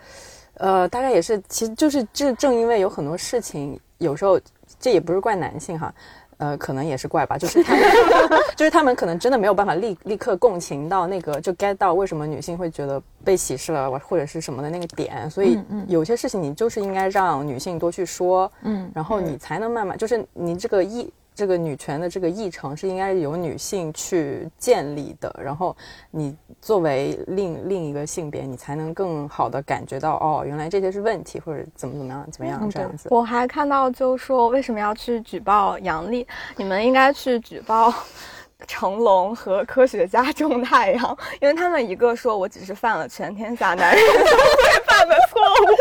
[0.54, 4.40] 呃，大概也是，其实就是这正因为有很多事情，有时候
[4.78, 5.92] 这也不是怪男性哈。
[6.39, 7.82] 呃，可能也是怪吧，就是他们，
[8.57, 15.30] 就是他们可能真的没有办法立立刻共情到那个，就 get 到为什么女性会觉得被歧视了，或者是什么的那个点。
[15.30, 15.59] 所以
[15.89, 25.76] 有些事情你就是应该让女性多去说，嗯然后你才能慢慢，就是你这个议这个女权的这个议程是应该由女性去建立的，然后
[26.11, 33.11] 你作为另另一个性别，你才能更好的感觉到哦，原来这些是问题，或者怎么怎么样怎么样这样子。
[33.12, 36.26] 我还看到就说为什么要去举报杨笠？
[36.57, 37.93] 你们应该去举报
[38.66, 45.76] 成龙和科学家 种太阳，因为他们一个说我只是犯了全天下男人都会犯的错误，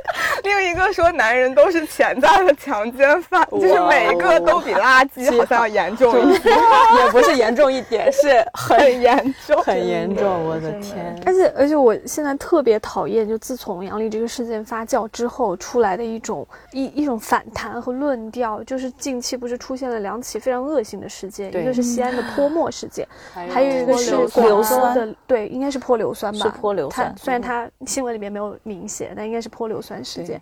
[0.46, 6.56] 另一个说男人都是潜在的强奸犯， 就是每一个都比垃圾好像要严重一点，
[7.04, 9.64] 也不是严重一点，是很 很严重。
[9.64, 10.46] 很严重。
[10.46, 11.20] 我的天！
[11.26, 26.46] 而且而且，我现在特别讨厌，就自从杨笠这个事件发酵之后出来的一种一一种反弹和论调，就是近期不是出现了两起非常恶性的事件，一个是西安的泼墨事件，还有一个是泼广州硫酸的，对，应该是泼硫酸吧？
[26.46, 30.35] 是泼硫酸它虽然它新闻里面没有明写，但应该是泼硫酸事件。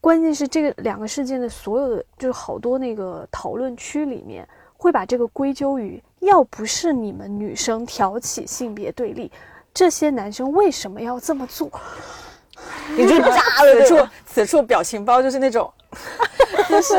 [0.00, 4.46] 关键是这个两个事件的所有的，就是好多那个讨论区里面，
[4.76, 9.30] 会把这个归咎于，要不是你们女生挑起性别对立，
[9.74, 11.68] 这些男生为什么要这么做？
[12.96, 13.82] 你就 炸了！
[13.82, 15.70] 此处此处表情包就是那种，
[16.68, 16.94] 就是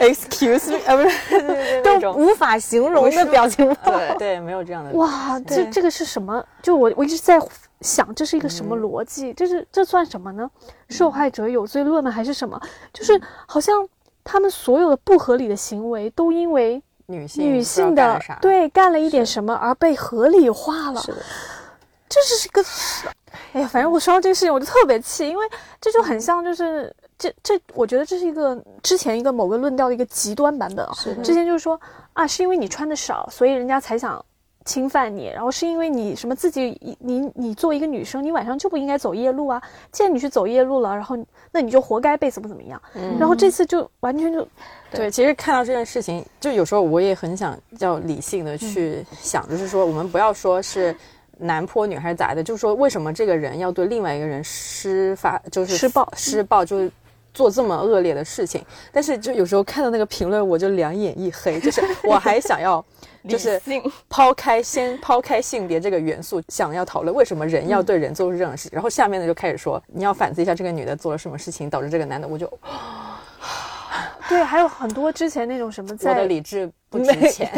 [0.00, 1.42] excuse me，啊，不是，
[1.84, 3.92] 那都种无法形容的表情包。
[3.92, 4.90] 对对，没有这样的。
[4.92, 6.44] 哇，这这个是什么？
[6.62, 7.38] 就我我一直在
[7.82, 9.32] 想，这是一个什么逻辑？
[9.34, 10.48] 这是这算什么呢？
[10.88, 12.10] 受害者有罪论吗？
[12.10, 12.60] 还是什么？
[12.92, 13.86] 就是好像
[14.24, 21.00] 他们所有的不合理的行为，都因为女性女性的对干了一点什么而被合理化了。
[21.00, 21.18] 是的，
[22.08, 22.62] 这是一个，
[23.52, 25.44] 哎呀，反正我说到这个事情我就特别气，因为
[25.80, 30.92] 这就很像就是这这，我觉得这是一个之前一个某个论调的一个极端版本啊。
[31.22, 31.78] 之前就是说
[32.12, 34.24] 啊，是因为你穿的少，所以人家才想
[34.64, 41.16] 侵犯你，然后是因为你什么自己你你作为一个女生，你晚上就不应该走夜路啊，既然你去走夜路了，然后
[41.50, 42.80] 那你就活该被怎么怎么样。
[43.18, 44.46] 然后这次就完全就
[44.90, 50.94] 对，其实看到这件事情，就有时候我也很想要理性的去想，就是说我们不要说是
[51.38, 56.90] 男泼女还是咋的，就是说为什么这个人要对另外一个人施法，就是施暴施暴，就是。
[57.34, 62.84] 做这么恶劣的事情，但是就有时候看到那个评论，我就两眼一黑，就是 我还想要，
[63.28, 63.60] 就是
[64.08, 72.50] 抛开先抛开性别这个元素，想要讨论为什么人要对人做出这种事，然后下面呢就开始说你要反思一下这个女的做了什么事情导致这个男的，我就
[74.28, 77.50] 对，还有很多之前那种什么我的理智不值钱，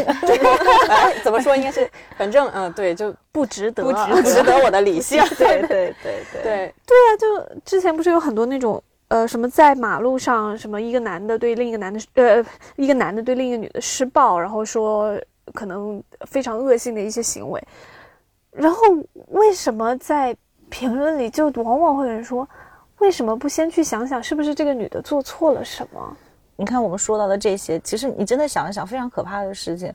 [0.89, 1.55] 哎 怎么说？
[1.57, 5.23] 应该是，反正嗯，对，就不值得，不值不值得我的理性。
[5.39, 6.43] 对对对对。
[6.43, 8.83] 对，对啊，就之前不是有很多那种
[9.15, 12.45] 呃什么在马路上什么一个男的对另一个男的呃
[12.75, 15.17] 一个男的对另一个女的施暴，然后说
[15.53, 17.63] 可能非常恶性的一些行为，
[18.51, 18.81] 然后
[19.29, 20.37] 为什么在
[20.69, 22.49] 评论里就往往会有人说，
[22.99, 26.17] 为什么不先去想想是不是这个女的做错了什么？
[26.57, 29.95] 你看我们说到的这些，其实你真的想一想，非常可怕的事情，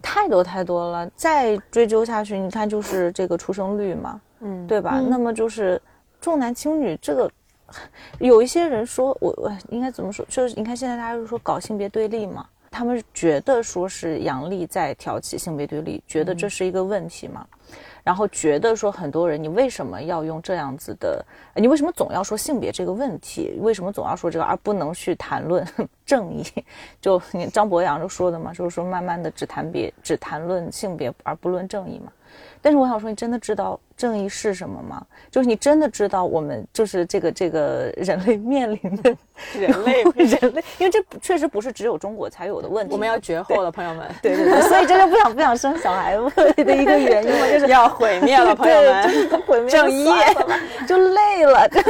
[0.00, 1.06] 太多太多了。
[1.14, 4.98] 再追究下去，你看就是这个出生率嘛，嗯，对吧？
[5.10, 5.78] 那么就是
[6.22, 7.30] 重男轻女这个，
[8.18, 10.24] 有一些人说我我应该怎么说？
[10.28, 17.46] 就是你看现在大家就说搞性别对立嘛，他们觉得说是杨笠在挑起性别对立，觉得这是一个问题嘛。
[18.04, 21.24] 然后觉得说很多人，你为什么要用这样子的？
[21.54, 23.56] 呃你为什么总要说性别这个问题？
[23.58, 25.66] 为什么总要说这个，而不能去谈论
[26.06, 26.44] 正义？
[27.00, 32.12] 就你张博洋就说的嘛，就是说慢慢的只谈别，只谈论性别，而不论正义嘛。
[32.62, 35.04] 但是我想说，你真的知道正义是什么吗？
[35.30, 39.16] 就是你真的知道我们就是这个这个人类面临的
[39.58, 42.92] 人类 人类，因为这确实不是只有中国才有的问题。
[42.92, 49.02] 我们要绝后了，朋友们，对对对，所以这就不想不想生小孩的一个原因嘛，就是 要毁灭了，朋友 对，们。
[49.02, 50.06] 就是毁灭正义
[50.86, 51.80] 就累了，就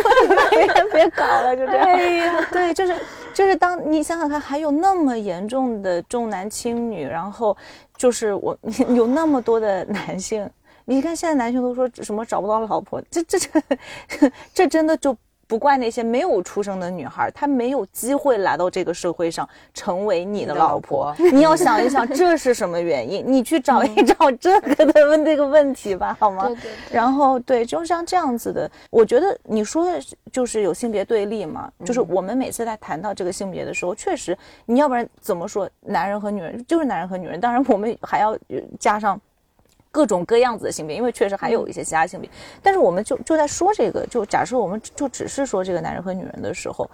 [0.51, 1.87] 别别搞了，就这样。
[1.87, 2.95] 哎呀，对，就是
[3.35, 7.57] 就是当你想想看，还有那么严重的重男轻女，然后
[7.97, 8.57] 就是我
[8.95, 10.49] 有那么多的男性，
[10.87, 15.15] 你看现在男性都说什么找不到老婆，这这这这真的就。
[15.49, 21.15] 不怪那些没有出生的女孩，她没有机会来到这个社会上成为你的老婆。
[21.33, 23.23] 你要想一想，这是什么原因？
[23.25, 26.49] 你去找一找这个的问这个问题吧，好吗？
[26.49, 30.01] 对对对然后对，就像这样子的，我觉得你说的
[30.33, 39.21] 就是有性别对立嘛，就是我们每次在谈到这个性别的时候，确实你要不然怎么说男人和女人就是男人和女人，当然我们还要呃加上。
[39.97, 42.29] 各种各样子的性别，因为确实还有一些其他性别，
[42.63, 46.87] 但是我们就就在说这个，就假设我们就只是说这个男人和女人的时候，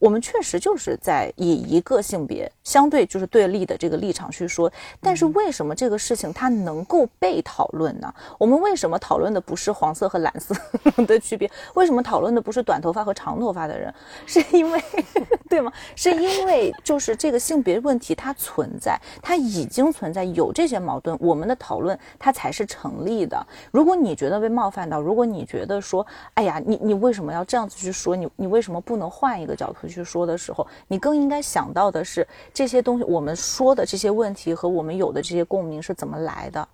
[0.00, 8.12] 我们确实就是在以一个性别相对就是对立的这个立场去说，但是为什么这个事情它能够被讨论呢？
[8.38, 10.54] 我们为什么讨论的不是黄色和蓝色
[11.06, 11.48] 的区别？
[11.74, 13.92] 为什么讨论的不是短头发和长头发的人？
[14.24, 14.82] 是因为
[15.50, 15.70] 对吗？
[15.94, 23.46] 是因为就是这个性别问题它存在，它已经存在，有这些矛盾，我们的讨论它才是成立的。
[23.70, 28.16] 如果你觉得被冒犯到，如果你觉得说，哎呀，你你为什么要这样子去说？
[28.16, 36.66] 你你为什么不能换一个角度去说的时候，你更应该想到的是这些东西，我们说的这些问题和我们有的这些共鸣是怎么来的。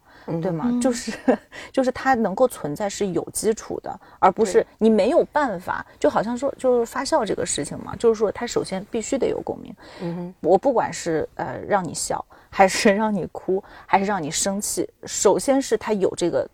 [0.42, 0.76] 对吗？
[0.82, 1.12] 就是
[1.70, 5.86] 就是它能够存在是有基础的，而不是你没有办法。
[6.00, 9.72] 就好像说，就是发酵这个事情嘛，就是说它首先必须得有共鸣。
[10.00, 16.44] 嗯，我不管是呃让你笑，还是让你哭，还是让你生气，首先是它有这个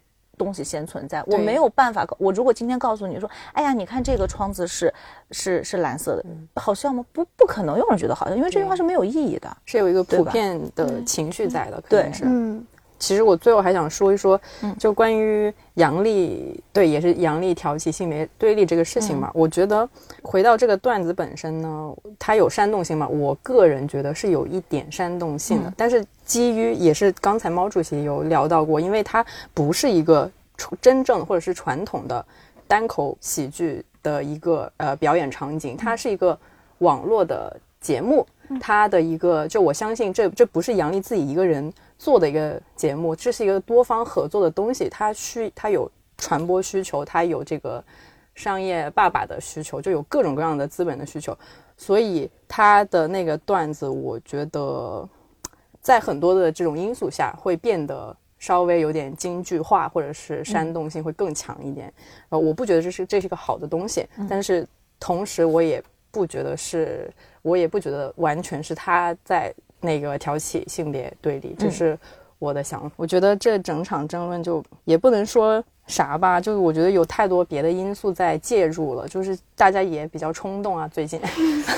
[0.42, 1.22] 东西先存在。
[1.26, 4.92] 我没有办法，我如果今天告诉你说，哎呀，你看这个窗子是
[5.30, 6.24] 是是蓝色的，
[6.56, 7.04] 好笑吗？
[7.12, 12.24] 不不可能有人觉得好笑，因为这句话是没有意义的，是有一个普遍的情绪在的，可能是。
[12.26, 12.66] 嗯。
[13.02, 14.40] 其实我最后还想说一说，
[14.78, 19.28] 就关于杨丽对，也是杨丽挑起性别对立这个事情嘛。
[19.34, 19.88] 我觉得
[20.22, 23.08] 回到这个段子本身呢，它有煽动性嘛？
[23.08, 30.30] 我个人觉得是有一点煽动性的，但是基于也是刚才毛主席有聊到过，因为它不是一个
[30.80, 32.24] 真正或者是传统的
[32.68, 36.38] 单口喜剧的一个呃表演场景，它是一个
[36.78, 38.24] 网络的节目，
[38.60, 41.72] 它的一个就我相信这这不是杨丽自己一个人。
[42.02, 45.88] 做的一个节目，这是一个多方合作的东西，它需它有
[46.18, 47.82] 传播需求，它有这个
[48.34, 51.38] 商业爸爸的需求，就有各种各样的资本的需求，
[51.76, 55.08] 所以他的那个段子，我觉得
[55.80, 61.94] 在很多的这种因素下，会变得稍微有点京剧化，或者是煽动性会更强一点。
[62.30, 64.66] 呃，我不觉得这是这是一个好的东西，但是
[64.98, 65.80] 同时我也
[66.10, 67.08] 不觉得是，
[67.42, 69.54] 我也不觉得完全是他在。
[69.82, 71.98] 那个挑起性别对立，这是
[72.38, 72.90] 我的想法。
[72.96, 80.88] 我觉得这整场争论就也不能说啥吧，就是我觉得有太多别的因素在介入了，就是大家也比较冲动啊。
[80.88, 81.20] 最近，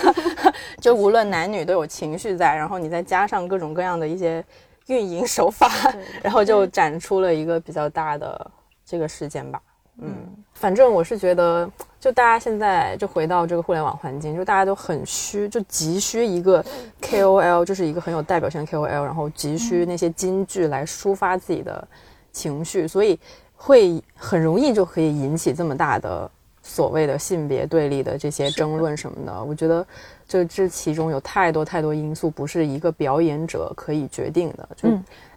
[0.80, 4.44] 就无论男女都有情绪在，然后你再加上各种各样的一些
[4.86, 5.70] 运营手法，
[6.22, 8.50] 然后就展出了一个比较大的
[8.84, 9.60] 这个事件吧。
[9.98, 10.14] 嗯，
[10.52, 11.70] 反正我是觉得。
[12.00, 16.62] 就大家现在就回到这个互联网环境，就大家都很虚，就急需一个
[17.00, 21.88] KOL，就是一个很有代表性的 KOL，然后急需那些金句来抒发自己的
[22.30, 23.18] 情绪，所以
[23.56, 26.30] 会很容易就可以引起这么大的
[26.62, 29.42] 所谓的性别对立的这些争论什么的。
[29.42, 29.86] 我觉得。
[30.26, 34.66] 就这其中有太多太多因素，不是一个表演者可以决定的。
[34.74, 34.88] 就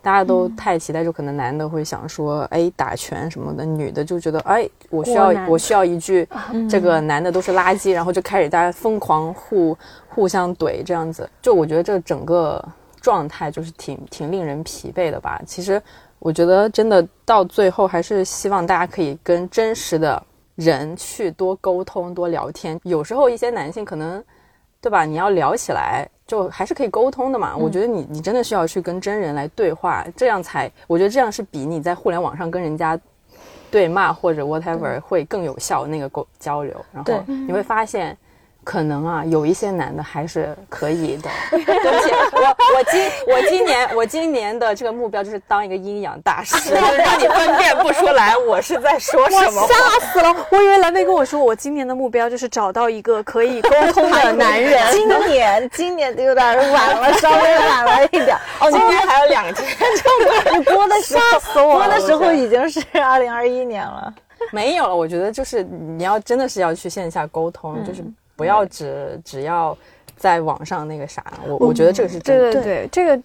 [0.07, 6.25] 大家都太期待，就可能男的会想说，哎，打拳什么的；女的就觉得，哎，我需要我需要一句，
[6.69, 9.77] 这个男的都是垃圾，然后就开始大家疯狂互
[10.07, 11.29] 互相怼这样子。
[11.41, 12.63] 就我觉得这整个
[13.01, 15.41] 状态就是挺挺令人疲惫的吧。
[15.45, 15.81] 其实
[16.19, 20.23] 我觉得真的到最后还是希望大家可以跟真实的
[20.55, 22.79] 人去多沟通、多聊天。
[22.83, 24.23] 有时候一些男性可能。
[24.79, 25.03] 对吧？
[25.03, 27.57] 你要聊起来，就还是可以沟通的嘛。
[27.57, 32.99] 我觉得你你真的需要去跟真人来对话，这样才我觉得这样是比你在互联网上跟人家
[33.71, 36.75] 对骂或者 whatever 会更有效那个沟交流。
[36.93, 38.15] 然后你会发现。
[38.67, 41.29] 可能啊，有一些男的还是可以的。
[41.55, 49.65] 对不起，我我今我今年我今年的这个目标就是当一个阴阳大师， 让你分辨不出来我是在说什么。
[49.65, 49.73] 吓
[50.11, 50.35] 死了！
[50.51, 54.83] 我以为蓝莓跟我说，我今年的目标就是找到一个可以沟通的男人。
[54.91, 58.35] 今年今年有点晚了，稍微晚了一点。
[58.59, 59.65] 哦，今年还有两天，
[60.59, 64.13] 你播的时候播的时候已经是二零二一年了。
[64.51, 68.03] 没有了，我觉得就是你要真的是要去线下沟通，就是。
[68.37, 69.77] 不要只只要
[70.15, 72.53] 在网上那个啥，我我觉得这个是真的。
[72.53, 73.21] 对对对，这个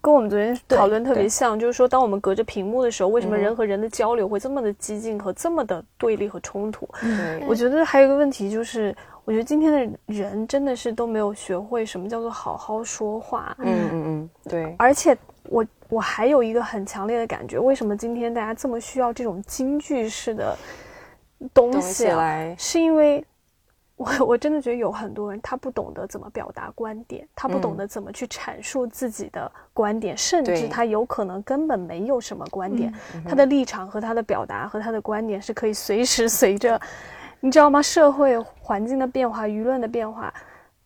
[0.00, 6.88] 跟我们昨天讨论特别像，就是说，当我们隔着屏幕的时候，为什么人和人的交流会这么的激进和这么的对立和冲突？
[7.46, 8.94] 我觉得还有一个问题就是，
[9.24, 13.56] 我觉得今天的人真的是都没有学会什么叫做好好说话。
[13.58, 14.74] 嗯嗯嗯，对。
[14.78, 15.16] 而且
[15.48, 20.56] 我我还有一个很强烈的感觉，为什么今天大家这么需要这种京剧式的
[21.52, 22.54] 东西来？
[22.56, 23.24] 是因为。
[24.02, 32.92] 我 我真的觉得有很多人，他不懂得怎么表达观点，他不懂得怎么去阐述自己的观点，甚至他有可能根本没有什么观点，
[33.26, 36.80] 他的立场和他的表达和他的观点是可以随时随着，
[37.40, 37.80] 你知道吗？
[37.80, 40.32] 社会环境的变化，舆论的变化，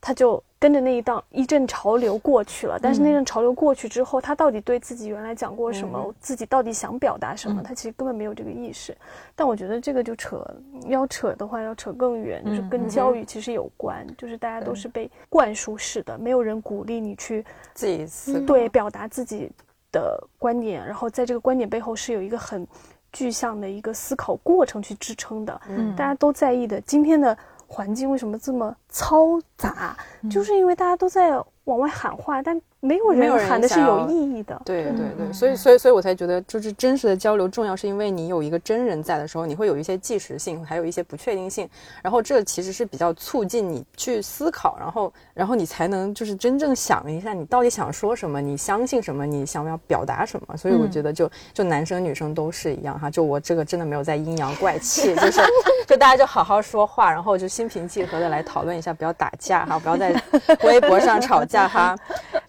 [0.00, 0.42] 他就。
[0.58, 8.96] 跟着那一档一阵潮流过去了，但是那阵潮流过去之后，他到底对自己原来讲过什么，自己到底想表达什么，他其实根本没有这个意识。
[9.34, 10.44] 但我觉得这个就扯，
[10.86, 17.44] 要扯的话要扯更远，就是跟教育其实有关，就是大家都是被灌输式的，没有人鼓励你去
[17.74, 19.52] 自己思对表达自己
[19.92, 22.66] 的观点，然后在这个观点背后是有一个很
[23.12, 25.60] 具象的一个思考过程去支撑的。
[25.68, 27.36] 嗯，大家都在意的今天的。
[27.66, 29.96] 环境为什么这么嘈杂？
[30.30, 31.32] 就是因为大家都在
[31.64, 34.60] 往外喊话，但没有人人喊的是有意义的。
[34.64, 41.68] 对对对，所以所以所以我才觉得，就是真实的交流重要，是因为你有一个真人在的时候，你会有一些即时性，还有一些不确定性，
[42.02, 50.56] 然后这其实是比较促进你去思考，然后然后你才能就是真正想一下你到底想说什么，你相信什么，你想要表达什么。
[50.56, 55.40] 所以我觉得就就男生女生都是一样哈，就我这个真的没有在阴阳怪气，就是
[55.86, 60.14] 就大家就好好说话，然后就心平气和的来讨论一下，不要打架哈，不要在
[60.62, 61.96] 微博上吵架哈。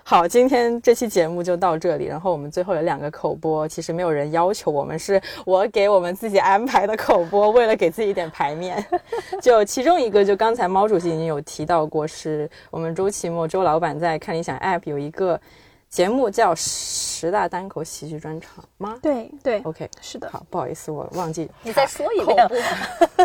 [0.09, 2.05] 好，今天这期节目就到这里。
[2.05, 8.81] 然后我们最后有两个口播，其实没有人要求我们，是我给我们自己安排的口播，为了给自己一点排面。
[9.43, 15.37] 就其中一个，就刚才毛主席已经有提到过，是我们周奇墨周老板在看理想 App 有一个
[15.89, 18.97] 节目叫十大单口喜剧专场吗？
[19.01, 20.29] 对对，，OK，是的。
[20.31, 22.49] 好，不好意思，我忘记你再说一遍，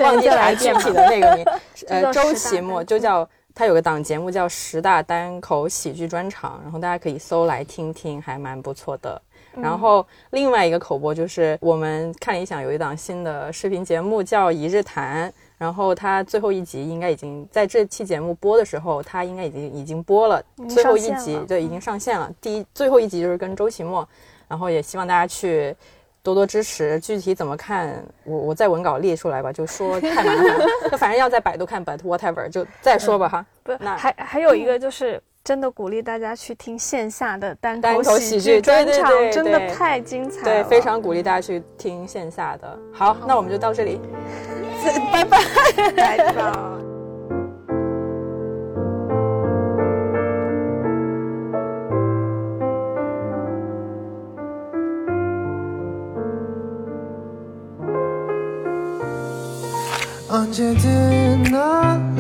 [0.03, 1.47] 忘记来具体的那个名，
[1.87, 9.21] 呃，周奇墨就叫他有个档节目叫十大单口喜剧专场，然后大家可以搜来听听，还蛮不错的。
[9.55, 22.33] 然后另外一个口播就是我们看理想有一档新的视频节目叫一日谈，然后它最后一集应该已经在这期节目播的时候，它应该已经已经播了，最后一集对已经上线了。
[22.41, 24.09] 第一最后一集就是跟周奇墨，
[24.49, 25.77] 然后也希望大家去
[26.23, 26.99] 多多支持。
[27.01, 33.47] 具体怎么看，我我在文稿列出来吧，就说太麻烦了， 就反正要在百度看，but whatever 就再说吧哈。
[33.63, 35.23] 不，那还还有一个就是。
[35.45, 40.45] 真的鼓励大家去听线下的单单口喜喜剧对对专场，对真的太精彩了。
[40.45, 42.79] 对，非常鼓励大家去听线下的。
[42.93, 44.01] 好，那我们就到这里，
[45.13, 45.41] 拜拜。
[45.97, 46.92] 拜拜。
[60.33, 62.17] 언제든 놀러와요.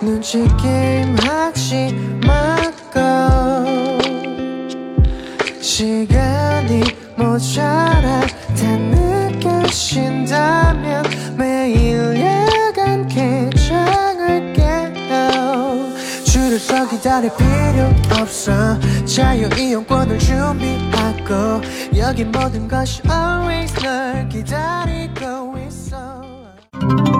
[0.00, 1.94] 눈치 게임 하지
[2.26, 4.00] 말고
[5.60, 6.80] 시간이
[7.16, 8.76] 모자라 다
[9.44, 11.04] 느껴진다면
[11.36, 12.29] 매일
[16.60, 18.78] 순서 기다릴 필요 없어.
[19.06, 21.62] 자유이용권을 준비하고
[21.96, 27.19] 여기 모든 것이 always 널 기다리고 있어.